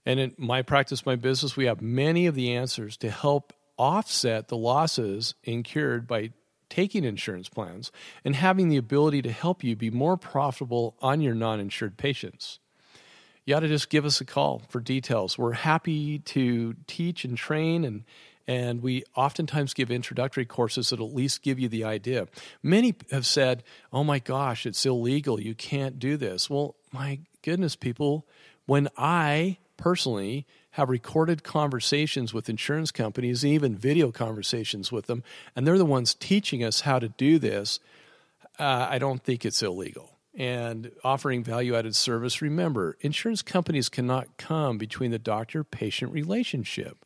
And 0.06 0.20
in 0.20 0.34
my 0.38 0.62
practice, 0.62 1.06
my 1.06 1.15
business, 1.15 1.56
we 1.56 1.65
have 1.65 1.82
many 1.82 2.25
of 2.25 2.36
the 2.36 2.53
answers 2.53 2.98
to 2.98 3.10
help 3.10 3.53
offset 3.77 4.48
the 4.48 4.58
losses 4.58 5.36
incurred 5.44 6.08
by 6.08 6.32
taking 6.70 7.03
insurance 7.03 7.50
plans 7.50 7.91
and 8.24 8.36
having 8.36 8.70
the 8.70 8.77
ability 8.77 9.22
to 9.24 9.32
help 9.32 9.63
you 9.63 9.75
be 9.75 9.89
more 9.89 10.18
profitable 10.18 10.96
on 11.01 11.22
your 11.22 11.34
non 11.34 11.60
insured 11.60 11.98
patients. 11.98 12.60
You 13.46 13.56
ought 13.56 13.62
to 13.62 13.68
just 13.68 13.89
give 13.89 14.06
us 14.06 14.22
a 14.22 14.25
call 14.25 14.62
for 14.70 14.79
details. 14.79 15.38
We're 15.38 15.53
happy 15.53 16.20
to 16.20 16.75
teach 16.86 17.25
and 17.25 17.36
train 17.38 17.84
and 17.84 18.03
and 18.50 18.82
we 18.82 19.03
oftentimes 19.15 19.75
give 19.75 19.91
introductory 19.91 20.44
courses 20.44 20.89
that 20.89 21.00
at 21.00 21.13
least 21.13 21.44
give 21.44 21.60
you 21.60 21.70
the 21.70 21.84
idea. 21.84 22.27
Many 22.63 22.96
have 23.12 23.27
said, 23.27 23.63
"Oh 23.94 24.03
my 24.03 24.18
gosh, 24.18 24.65
it's 24.65 24.88
illegal. 24.88 25.39
You 25.39 25.53
can't 25.53 26.00
do 26.00 26.18
this." 26.18 26.50
Well, 26.50 26.75
my 26.91 27.20
goodness, 27.44 27.75
people, 27.75 28.25
when 28.65 28.89
I 28.98 29.60
personally 29.77 30.48
have 30.72 30.89
recorded 30.89 31.44
conversations 31.44 32.34
with 32.34 32.50
insurance 32.50 32.91
companies, 32.91 33.46
even 33.46 33.75
video 33.75 34.12
conversations 34.12 34.91
with 34.91 35.06
them, 35.06 35.24
and 35.56 35.68
they're 35.68 35.77
the 35.77 35.86
ones 35.86 36.15
teaching 36.15 36.63
us 36.63 36.82
how 36.82 36.98
to 36.98 37.10
do 37.10 37.38
this, 37.38 37.79
uh, 38.58 38.88
I 38.89 38.98
don't 38.98 39.24
think 39.24 39.46
it's 39.46 39.62
illegal. 39.62 40.18
And 40.34 40.91
offering 41.03 41.44
value 41.44 41.75
added 41.75 41.96
service, 41.96 42.41
remember, 42.41 42.98
insurance 43.01 43.44
companies 43.44 43.89
cannot 43.89 44.38
come 44.38 44.79
between 44.79 45.12
the 45.12 45.20
doctor 45.20 45.63
patient 45.63 46.12
relationship. 46.12 47.06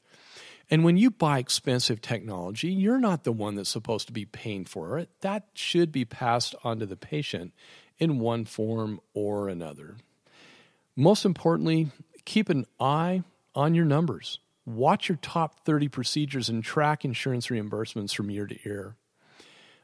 And 0.69 0.83
when 0.83 0.97
you 0.97 1.11
buy 1.11 1.39
expensive 1.39 2.01
technology, 2.01 2.69
you're 2.69 2.99
not 2.99 3.23
the 3.23 3.31
one 3.31 3.55
that's 3.55 3.69
supposed 3.69 4.07
to 4.07 4.13
be 4.13 4.25
paying 4.25 4.65
for 4.65 4.97
it. 4.97 5.09
That 5.21 5.47
should 5.53 5.91
be 5.91 6.05
passed 6.05 6.55
on 6.63 6.79
to 6.79 6.85
the 6.85 6.95
patient 6.95 7.53
in 7.99 8.19
one 8.19 8.45
form 8.45 8.99
or 9.13 9.49
another. 9.49 9.97
Most 10.95 11.25
importantly, 11.25 11.91
keep 12.25 12.49
an 12.49 12.65
eye 12.79 13.23
on 13.55 13.75
your 13.75 13.85
numbers. 13.85 14.39
Watch 14.65 15.09
your 15.09 15.17
top 15.21 15.65
30 15.65 15.89
procedures 15.89 16.49
and 16.49 16.63
track 16.63 17.03
insurance 17.03 17.47
reimbursements 17.47 18.15
from 18.15 18.29
year 18.29 18.47
to 18.47 18.57
year. 18.63 18.95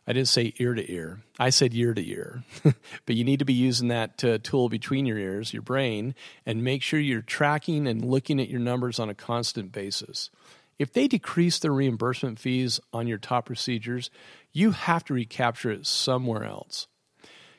I 0.07 0.13
didn't 0.13 0.29
say 0.29 0.53
ear 0.57 0.73
to 0.73 0.91
ear. 0.91 1.19
I 1.37 1.51
said 1.51 1.73
year 1.73 1.93
to 1.93 2.01
year. 2.01 2.43
but 2.63 3.15
you 3.15 3.23
need 3.23 3.39
to 3.39 3.45
be 3.45 3.53
using 3.53 3.89
that 3.89 4.23
uh, 4.23 4.39
tool 4.41 4.69
between 4.69 5.05
your 5.05 5.19
ears, 5.19 5.53
your 5.53 5.61
brain, 5.61 6.15
and 6.47 6.63
make 6.63 6.81
sure 6.81 6.99
you're 6.99 7.21
tracking 7.21 7.85
and 7.85 8.03
looking 8.03 8.39
at 8.39 8.49
your 8.49 8.59
numbers 8.59 8.97
on 8.97 9.09
a 9.09 9.13
constant 9.13 9.71
basis. 9.71 10.31
If 10.79 10.93
they 10.93 11.09
decrease 11.09 11.59
the 11.59 11.71
reimbursement 11.71 12.39
fees 12.39 12.79
on 12.93 13.05
your 13.05 13.17
top 13.17 13.47
procedures, 13.47 14.09
you 14.53 14.71
have 14.71 15.03
to 15.05 15.13
recapture 15.13 15.71
it 15.71 15.85
somewhere 15.85 16.45
else. 16.45 16.87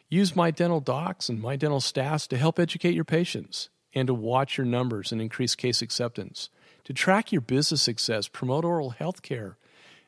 Use 0.08 0.34
my 0.34 0.50
dental 0.50 0.80
docs 0.80 1.28
and 1.28 1.40
my 1.40 1.54
dental 1.54 1.80
staffs 1.80 2.26
to 2.28 2.38
help 2.38 2.58
educate 2.58 2.94
your 2.94 3.04
patients 3.04 3.68
and 3.94 4.06
to 4.06 4.14
watch 4.14 4.56
your 4.56 4.64
numbers 4.64 5.12
and 5.12 5.20
increase 5.20 5.54
case 5.54 5.82
acceptance, 5.82 6.48
to 6.84 6.94
track 6.94 7.30
your 7.30 7.42
business 7.42 7.82
success, 7.82 8.26
promote 8.26 8.64
oral 8.64 8.90
health 8.90 9.20
care, 9.20 9.58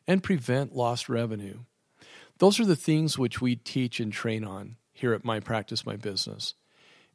and 0.07 0.22
prevent 0.22 0.75
lost 0.75 1.09
revenue. 1.09 1.59
Those 2.38 2.59
are 2.59 2.66
the 2.66 2.75
things 2.75 3.18
which 3.18 3.40
we 3.40 3.57
teach 3.57 4.01
and 4.01 4.12
train 4.12 4.42
on 4.42 4.77
here 4.92 5.12
at 5.12 5.25
My 5.25 5.38
Practice, 5.38 5.85
My 5.85 5.96
Business. 5.96 6.55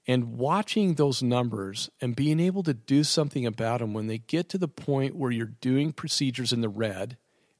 And 0.07 0.37
watching 0.37 0.93
those 0.93 1.21
numbers 1.21 1.89
and 1.99 2.15
being 2.15 2.39
able 2.39 2.63
to 2.63 2.73
do 2.73 3.03
something 3.03 3.45
about 3.45 3.81
them 3.81 3.93
when 3.93 4.07
they 4.07 4.19
get 4.19 4.47
to 4.49 4.57
the 4.57 4.69
point 4.69 5.15
where 5.15 5.31
you're 5.31 5.45
doing 5.45 5.91
procedures 5.91 6.53
in 6.53 6.61
the 6.61 6.69
red 6.69 7.17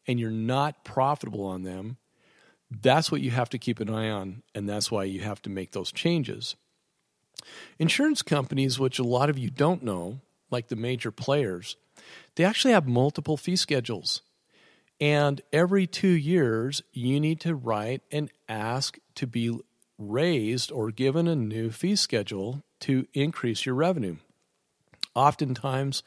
and 0.08 0.20
you're 0.20 0.32
not 0.32 0.86
profitable 0.86 1.44
on 1.44 1.64
them, 1.64 1.98
that's 2.72 3.12
what 3.12 3.22
you 3.22 3.32
have 3.32 3.50
to 3.50 3.58
keep 3.58 3.82
an 3.82 3.90
eye 3.90 4.10
on. 4.10 4.44
And 4.56 4.68
that's 4.68 4.90
why 4.90 5.04
you 5.04 5.22
have 5.22 5.42
to 5.42 5.50
make 5.50 5.72
those 5.72 5.92
changes. 5.92 6.56
Insurance 7.80 8.22
companies, 8.22 8.80
which 8.80 8.98
a 8.98 9.04
lot 9.04 9.30
of 9.30 9.38
you 9.38 9.50
don't 9.50 9.84
know, 9.84 10.22
like 10.50 10.70
the 10.70 10.76
major 10.76 11.12
players, 11.12 11.76
they 12.36 12.46
actually 12.46 12.74
have 12.74 12.88
multiple 12.88 13.36
fee 13.36 13.58
schedules. 13.58 14.22
And 15.00 15.42
every 15.54 15.86
two 15.86 16.08
years, 16.08 16.82
you 16.92 17.20
need 17.20 17.42
to 17.42 17.56
write 17.56 18.02
and 18.12 18.32
ask 18.50 18.98
to 19.16 19.28
be 19.28 19.60
raised 19.98 20.72
or 20.72 20.92
given 20.92 21.28
a 21.28 21.36
new 21.36 21.72
fee 21.72 21.96
schedule 21.96 22.64
to 22.82 23.08
increase 23.14 23.66
your 23.66 23.76
revenue. 23.76 24.18
Oftentimes, 25.16 26.04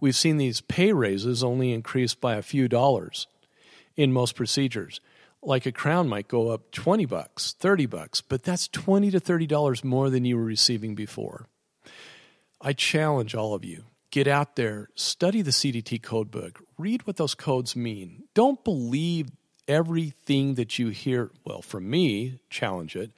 we've 0.00 0.16
seen 0.16 0.36
these 0.36 0.60
pay 0.62 0.92
raises 0.92 1.44
only 1.44 1.72
increase 1.72 2.14
by 2.14 2.34
a 2.36 2.42
few 2.42 2.68
dollars 2.68 3.26
in 3.96 4.12
most 4.12 4.34
procedures 4.34 5.00
like 5.46 5.66
a 5.66 5.72
crown 5.72 6.08
might 6.08 6.28
go 6.28 6.48
up 6.48 6.70
20 6.72 7.04
bucks, 7.06 7.54
30 7.58 7.86
bucks, 7.86 8.20
but 8.20 8.42
that's 8.42 8.68
20 8.68 9.10
to 9.10 9.20
30 9.20 9.46
dollars 9.46 9.84
more 9.84 10.10
than 10.10 10.24
you 10.24 10.36
were 10.36 10.44
receiving 10.44 10.94
before. 10.94 11.46
I 12.60 12.72
challenge 12.72 13.34
all 13.34 13.54
of 13.54 13.64
you. 13.64 13.84
Get 14.10 14.26
out 14.26 14.56
there, 14.56 14.88
study 14.94 15.42
the 15.42 15.50
CDT 15.50 16.02
code 16.02 16.30
book, 16.30 16.60
read 16.78 17.06
what 17.06 17.16
those 17.16 17.34
codes 17.34 17.74
mean. 17.74 18.24
Don't 18.32 18.62
believe 18.64 19.28
everything 19.68 20.54
that 20.54 20.78
you 20.78 20.88
hear, 20.88 21.30
well, 21.44 21.62
from 21.62 21.88
me, 21.88 22.38
challenge 22.50 22.96
it, 22.96 23.12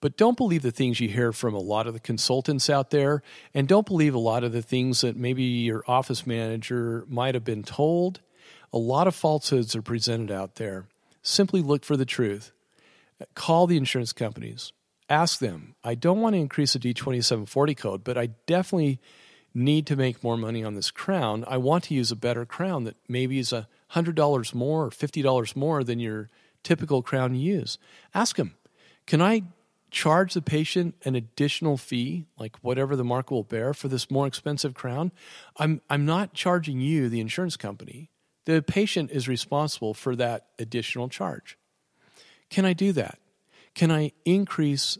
but 0.00 0.16
don't 0.16 0.36
believe 0.36 0.62
the 0.62 0.70
things 0.70 1.00
you 1.00 1.08
hear 1.08 1.32
from 1.32 1.54
a 1.54 1.58
lot 1.58 1.86
of 1.86 1.94
the 1.94 2.00
consultants 2.00 2.68
out 2.68 2.90
there, 2.90 3.22
and 3.54 3.66
don't 3.66 3.86
believe 3.86 4.14
a 4.14 4.18
lot 4.18 4.44
of 4.44 4.52
the 4.52 4.62
things 4.62 5.00
that 5.00 5.16
maybe 5.16 5.42
your 5.42 5.82
office 5.88 6.26
manager 6.26 7.04
might 7.08 7.34
have 7.34 7.44
been 7.44 7.62
told. 7.62 8.20
A 8.72 8.78
lot 8.78 9.06
of 9.06 9.14
falsehoods 9.14 9.74
are 9.74 9.82
presented 9.82 10.30
out 10.30 10.56
there. 10.56 10.86
Simply 11.22 11.62
look 11.62 11.84
for 11.84 11.96
the 11.96 12.04
truth. 12.04 12.52
Call 13.34 13.66
the 13.66 13.78
insurance 13.78 14.12
companies. 14.12 14.72
Ask 15.08 15.38
them, 15.38 15.74
I 15.82 15.94
don't 15.94 16.20
want 16.20 16.34
to 16.34 16.40
increase 16.40 16.74
the 16.74 16.78
D2740 16.78 17.76
code, 17.76 18.04
but 18.04 18.18
I 18.18 18.30
definitely 18.46 19.00
need 19.54 19.86
to 19.86 19.96
make 19.96 20.22
more 20.22 20.36
money 20.36 20.62
on 20.62 20.74
this 20.74 20.90
crown. 20.90 21.44
I 21.48 21.56
want 21.56 21.84
to 21.84 21.94
use 21.94 22.12
a 22.12 22.16
better 22.16 22.44
crown 22.44 22.84
that 22.84 22.96
maybe 23.08 23.38
is 23.38 23.52
a 23.52 23.68
$100 23.92 24.54
more 24.54 24.86
or 24.86 24.90
$50 24.90 25.56
more 25.56 25.84
than 25.84 25.98
your 25.98 26.28
typical 26.62 27.02
crown 27.02 27.34
you 27.34 27.54
use. 27.54 27.78
Ask 28.14 28.36
them, 28.36 28.54
can 29.06 29.22
I 29.22 29.42
charge 29.90 30.34
the 30.34 30.42
patient 30.42 30.94
an 31.04 31.14
additional 31.14 31.76
fee, 31.76 32.26
like 32.38 32.56
whatever 32.62 32.96
the 32.96 33.04
market 33.04 33.32
will 33.32 33.44
bear 33.44 33.72
for 33.72 33.88
this 33.88 34.10
more 34.10 34.26
expensive 34.26 34.74
crown? 34.74 35.12
I'm, 35.56 35.80
I'm 35.88 36.04
not 36.04 36.34
charging 36.34 36.80
you, 36.80 37.08
the 37.08 37.20
insurance 37.20 37.56
company 37.56 38.10
the 38.46 38.62
patient 38.62 39.10
is 39.10 39.28
responsible 39.28 39.92
for 39.92 40.16
that 40.16 40.46
additional 40.58 41.08
charge. 41.08 41.58
Can 42.48 42.64
I 42.64 42.72
do 42.72 42.92
that? 42.92 43.18
Can 43.74 43.90
I 43.90 44.12
increase 44.24 44.96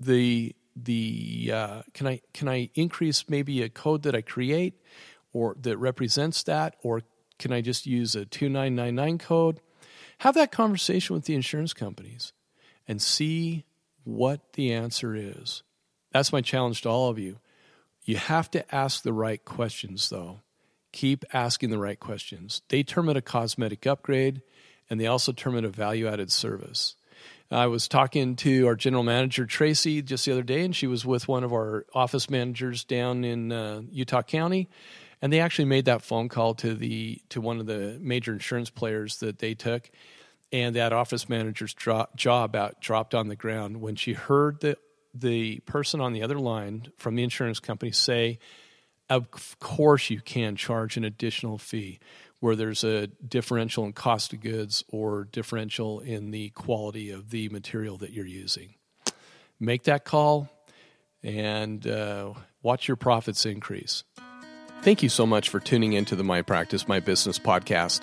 the 0.00 0.56
the 0.74 1.52
uh, 1.54 1.82
can 1.92 2.08
I 2.08 2.20
can 2.32 2.48
I 2.48 2.70
increase 2.74 3.28
maybe 3.28 3.62
a 3.62 3.68
code 3.68 4.02
that 4.02 4.16
I 4.16 4.22
create 4.22 4.74
or 5.32 5.56
that 5.60 5.76
represents 5.76 6.42
that, 6.44 6.74
or 6.82 7.02
can 7.38 7.52
I 7.52 7.60
just 7.60 7.86
use 7.86 8.14
a 8.14 8.24
two 8.24 8.48
nine 8.48 8.74
nine 8.74 8.94
nine 8.94 9.18
code? 9.18 9.60
Have 10.18 10.34
that 10.34 10.52
conversation 10.52 11.14
with 11.14 11.24
the 11.24 11.34
insurance 11.34 11.72
companies 11.72 12.32
and 12.86 13.00
see 13.00 13.64
what 14.04 14.52
the 14.52 14.72
answer 14.72 15.14
is. 15.14 15.62
That's 16.12 16.32
my 16.32 16.40
challenge 16.40 16.82
to 16.82 16.88
all 16.88 17.08
of 17.08 17.18
you. 17.18 17.38
You 18.02 18.16
have 18.16 18.50
to 18.52 18.74
ask 18.74 19.02
the 19.02 19.12
right 19.12 19.44
questions, 19.44 20.08
though 20.08 20.40
keep 20.94 21.24
asking 21.32 21.70
the 21.70 21.78
right 21.78 21.98
questions. 21.98 22.62
They 22.68 22.84
term 22.84 23.08
it 23.08 23.16
a 23.16 23.20
cosmetic 23.20 23.84
upgrade, 23.84 24.42
and 24.88 25.00
they 25.00 25.08
also 25.08 25.32
term 25.32 25.56
it 25.56 25.64
a 25.64 25.68
value 25.68 26.06
added 26.06 26.30
service. 26.30 26.94
I 27.50 27.66
was 27.66 27.88
talking 27.88 28.36
to 28.36 28.66
our 28.68 28.76
general 28.76 29.02
manager, 29.02 29.44
Tracy, 29.44 30.02
just 30.02 30.24
the 30.24 30.32
other 30.32 30.44
day, 30.44 30.64
and 30.64 30.74
she 30.74 30.86
was 30.86 31.04
with 31.04 31.26
one 31.26 31.42
of 31.42 31.52
our 31.52 31.84
office 31.94 32.30
managers 32.30 32.84
down 32.84 33.24
in 33.24 33.50
uh, 33.50 33.82
Utah 33.90 34.22
County. 34.22 34.68
And 35.24 35.32
they 35.32 35.40
actually 35.40 35.64
made 35.64 35.86
that 35.86 36.02
phone 36.02 36.28
call 36.28 36.52
to 36.56 36.74
the 36.74 37.18
to 37.30 37.40
one 37.40 37.58
of 37.58 37.64
the 37.64 37.96
major 37.98 38.34
insurance 38.34 38.68
players 38.68 39.20
that 39.20 39.38
they 39.38 39.54
took, 39.54 39.90
and 40.52 40.76
that 40.76 40.92
office 40.92 41.30
manager's 41.30 41.72
dro- 41.72 42.08
jaw 42.14 42.44
about 42.44 42.82
dropped 42.82 43.14
on 43.14 43.28
the 43.28 43.34
ground 43.34 43.80
when 43.80 43.96
she 43.96 44.12
heard 44.12 44.60
the 44.60 44.76
the 45.14 45.60
person 45.60 46.02
on 46.02 46.12
the 46.12 46.22
other 46.22 46.38
line 46.38 46.88
from 46.98 47.14
the 47.14 47.22
insurance 47.22 47.58
company 47.58 47.90
say, 47.90 48.38
of 49.08 49.30
course, 49.60 50.10
you 50.10 50.20
can 50.20 50.56
charge 50.56 50.98
an 50.98 51.04
additional 51.04 51.56
fee 51.56 52.00
where 52.40 52.54
there's 52.54 52.84
a 52.84 53.06
differential 53.06 53.86
in 53.86 53.94
cost 53.94 54.34
of 54.34 54.42
goods 54.42 54.84
or 54.90 55.24
differential 55.32 56.00
in 56.00 56.32
the 56.32 56.50
quality 56.50 57.10
of 57.10 57.30
the 57.30 57.48
material 57.48 57.96
that 57.96 58.12
you're 58.12 58.26
using. 58.26 58.74
Make 59.58 59.84
that 59.84 60.04
call 60.04 60.50
and 61.22 61.86
uh, 61.86 62.34
watch 62.62 62.86
your 62.88 62.98
profits 62.98 63.46
increase. 63.46 64.04
Thank 64.84 65.02
you 65.02 65.08
so 65.08 65.24
much 65.24 65.48
for 65.48 65.60
tuning 65.60 65.94
into 65.94 66.14
the 66.14 66.24
My 66.24 66.42
Practice, 66.42 66.86
My 66.86 67.00
Business 67.00 67.38
podcast. 67.38 68.02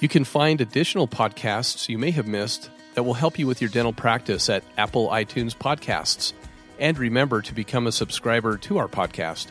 You 0.00 0.08
can 0.08 0.24
find 0.24 0.62
additional 0.62 1.06
podcasts 1.06 1.90
you 1.90 1.98
may 1.98 2.10
have 2.12 2.26
missed 2.26 2.70
that 2.94 3.02
will 3.02 3.12
help 3.12 3.38
you 3.38 3.46
with 3.46 3.60
your 3.60 3.68
dental 3.68 3.92
practice 3.92 4.48
at 4.48 4.64
Apple 4.78 5.10
iTunes 5.10 5.54
Podcasts. 5.54 6.32
And 6.78 6.96
remember 6.96 7.42
to 7.42 7.52
become 7.52 7.86
a 7.86 7.92
subscriber 7.92 8.56
to 8.56 8.78
our 8.78 8.88
podcast. 8.88 9.48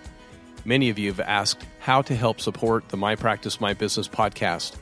Many 0.65 0.89
of 0.89 0.97
you 0.97 1.09
have 1.09 1.19
asked 1.19 1.63
how 1.81 2.01
to 2.01 2.15
help 2.15 2.41
support 2.41 2.89
the 2.89 2.97
My 2.97 3.15
Practice, 3.15 3.61
My 3.61 3.75
Business 3.75 4.07
podcast. 4.07 4.75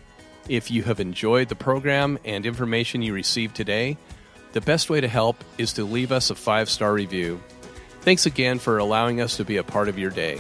If 0.48 0.72
you 0.72 0.84
have 0.84 1.02
enjoyed 1.02 1.50
the 1.50 1.56
program 1.56 2.18
and 2.24 2.46
information 2.46 3.02
you 3.02 3.14
received 3.14 3.58
today, 3.58 3.98
the 4.54 4.62
best 4.62 4.90
way 4.90 5.02
to 5.02 5.10
help 5.10 5.44
is 5.58 5.74
to 5.74 5.84
leave 5.84 6.14
us 6.14 6.30
a 6.30 6.36
five 6.36 6.70
star 6.70 6.94
review. 6.94 7.44
Thanks 8.00 8.26
again 8.26 8.58
for 8.58 8.78
allowing 8.78 9.20
us 9.20 9.36
to 9.36 9.44
be 9.44 9.58
a 9.58 9.64
part 9.64 9.90
of 9.90 10.00
your 10.00 10.12
day. 10.12 10.40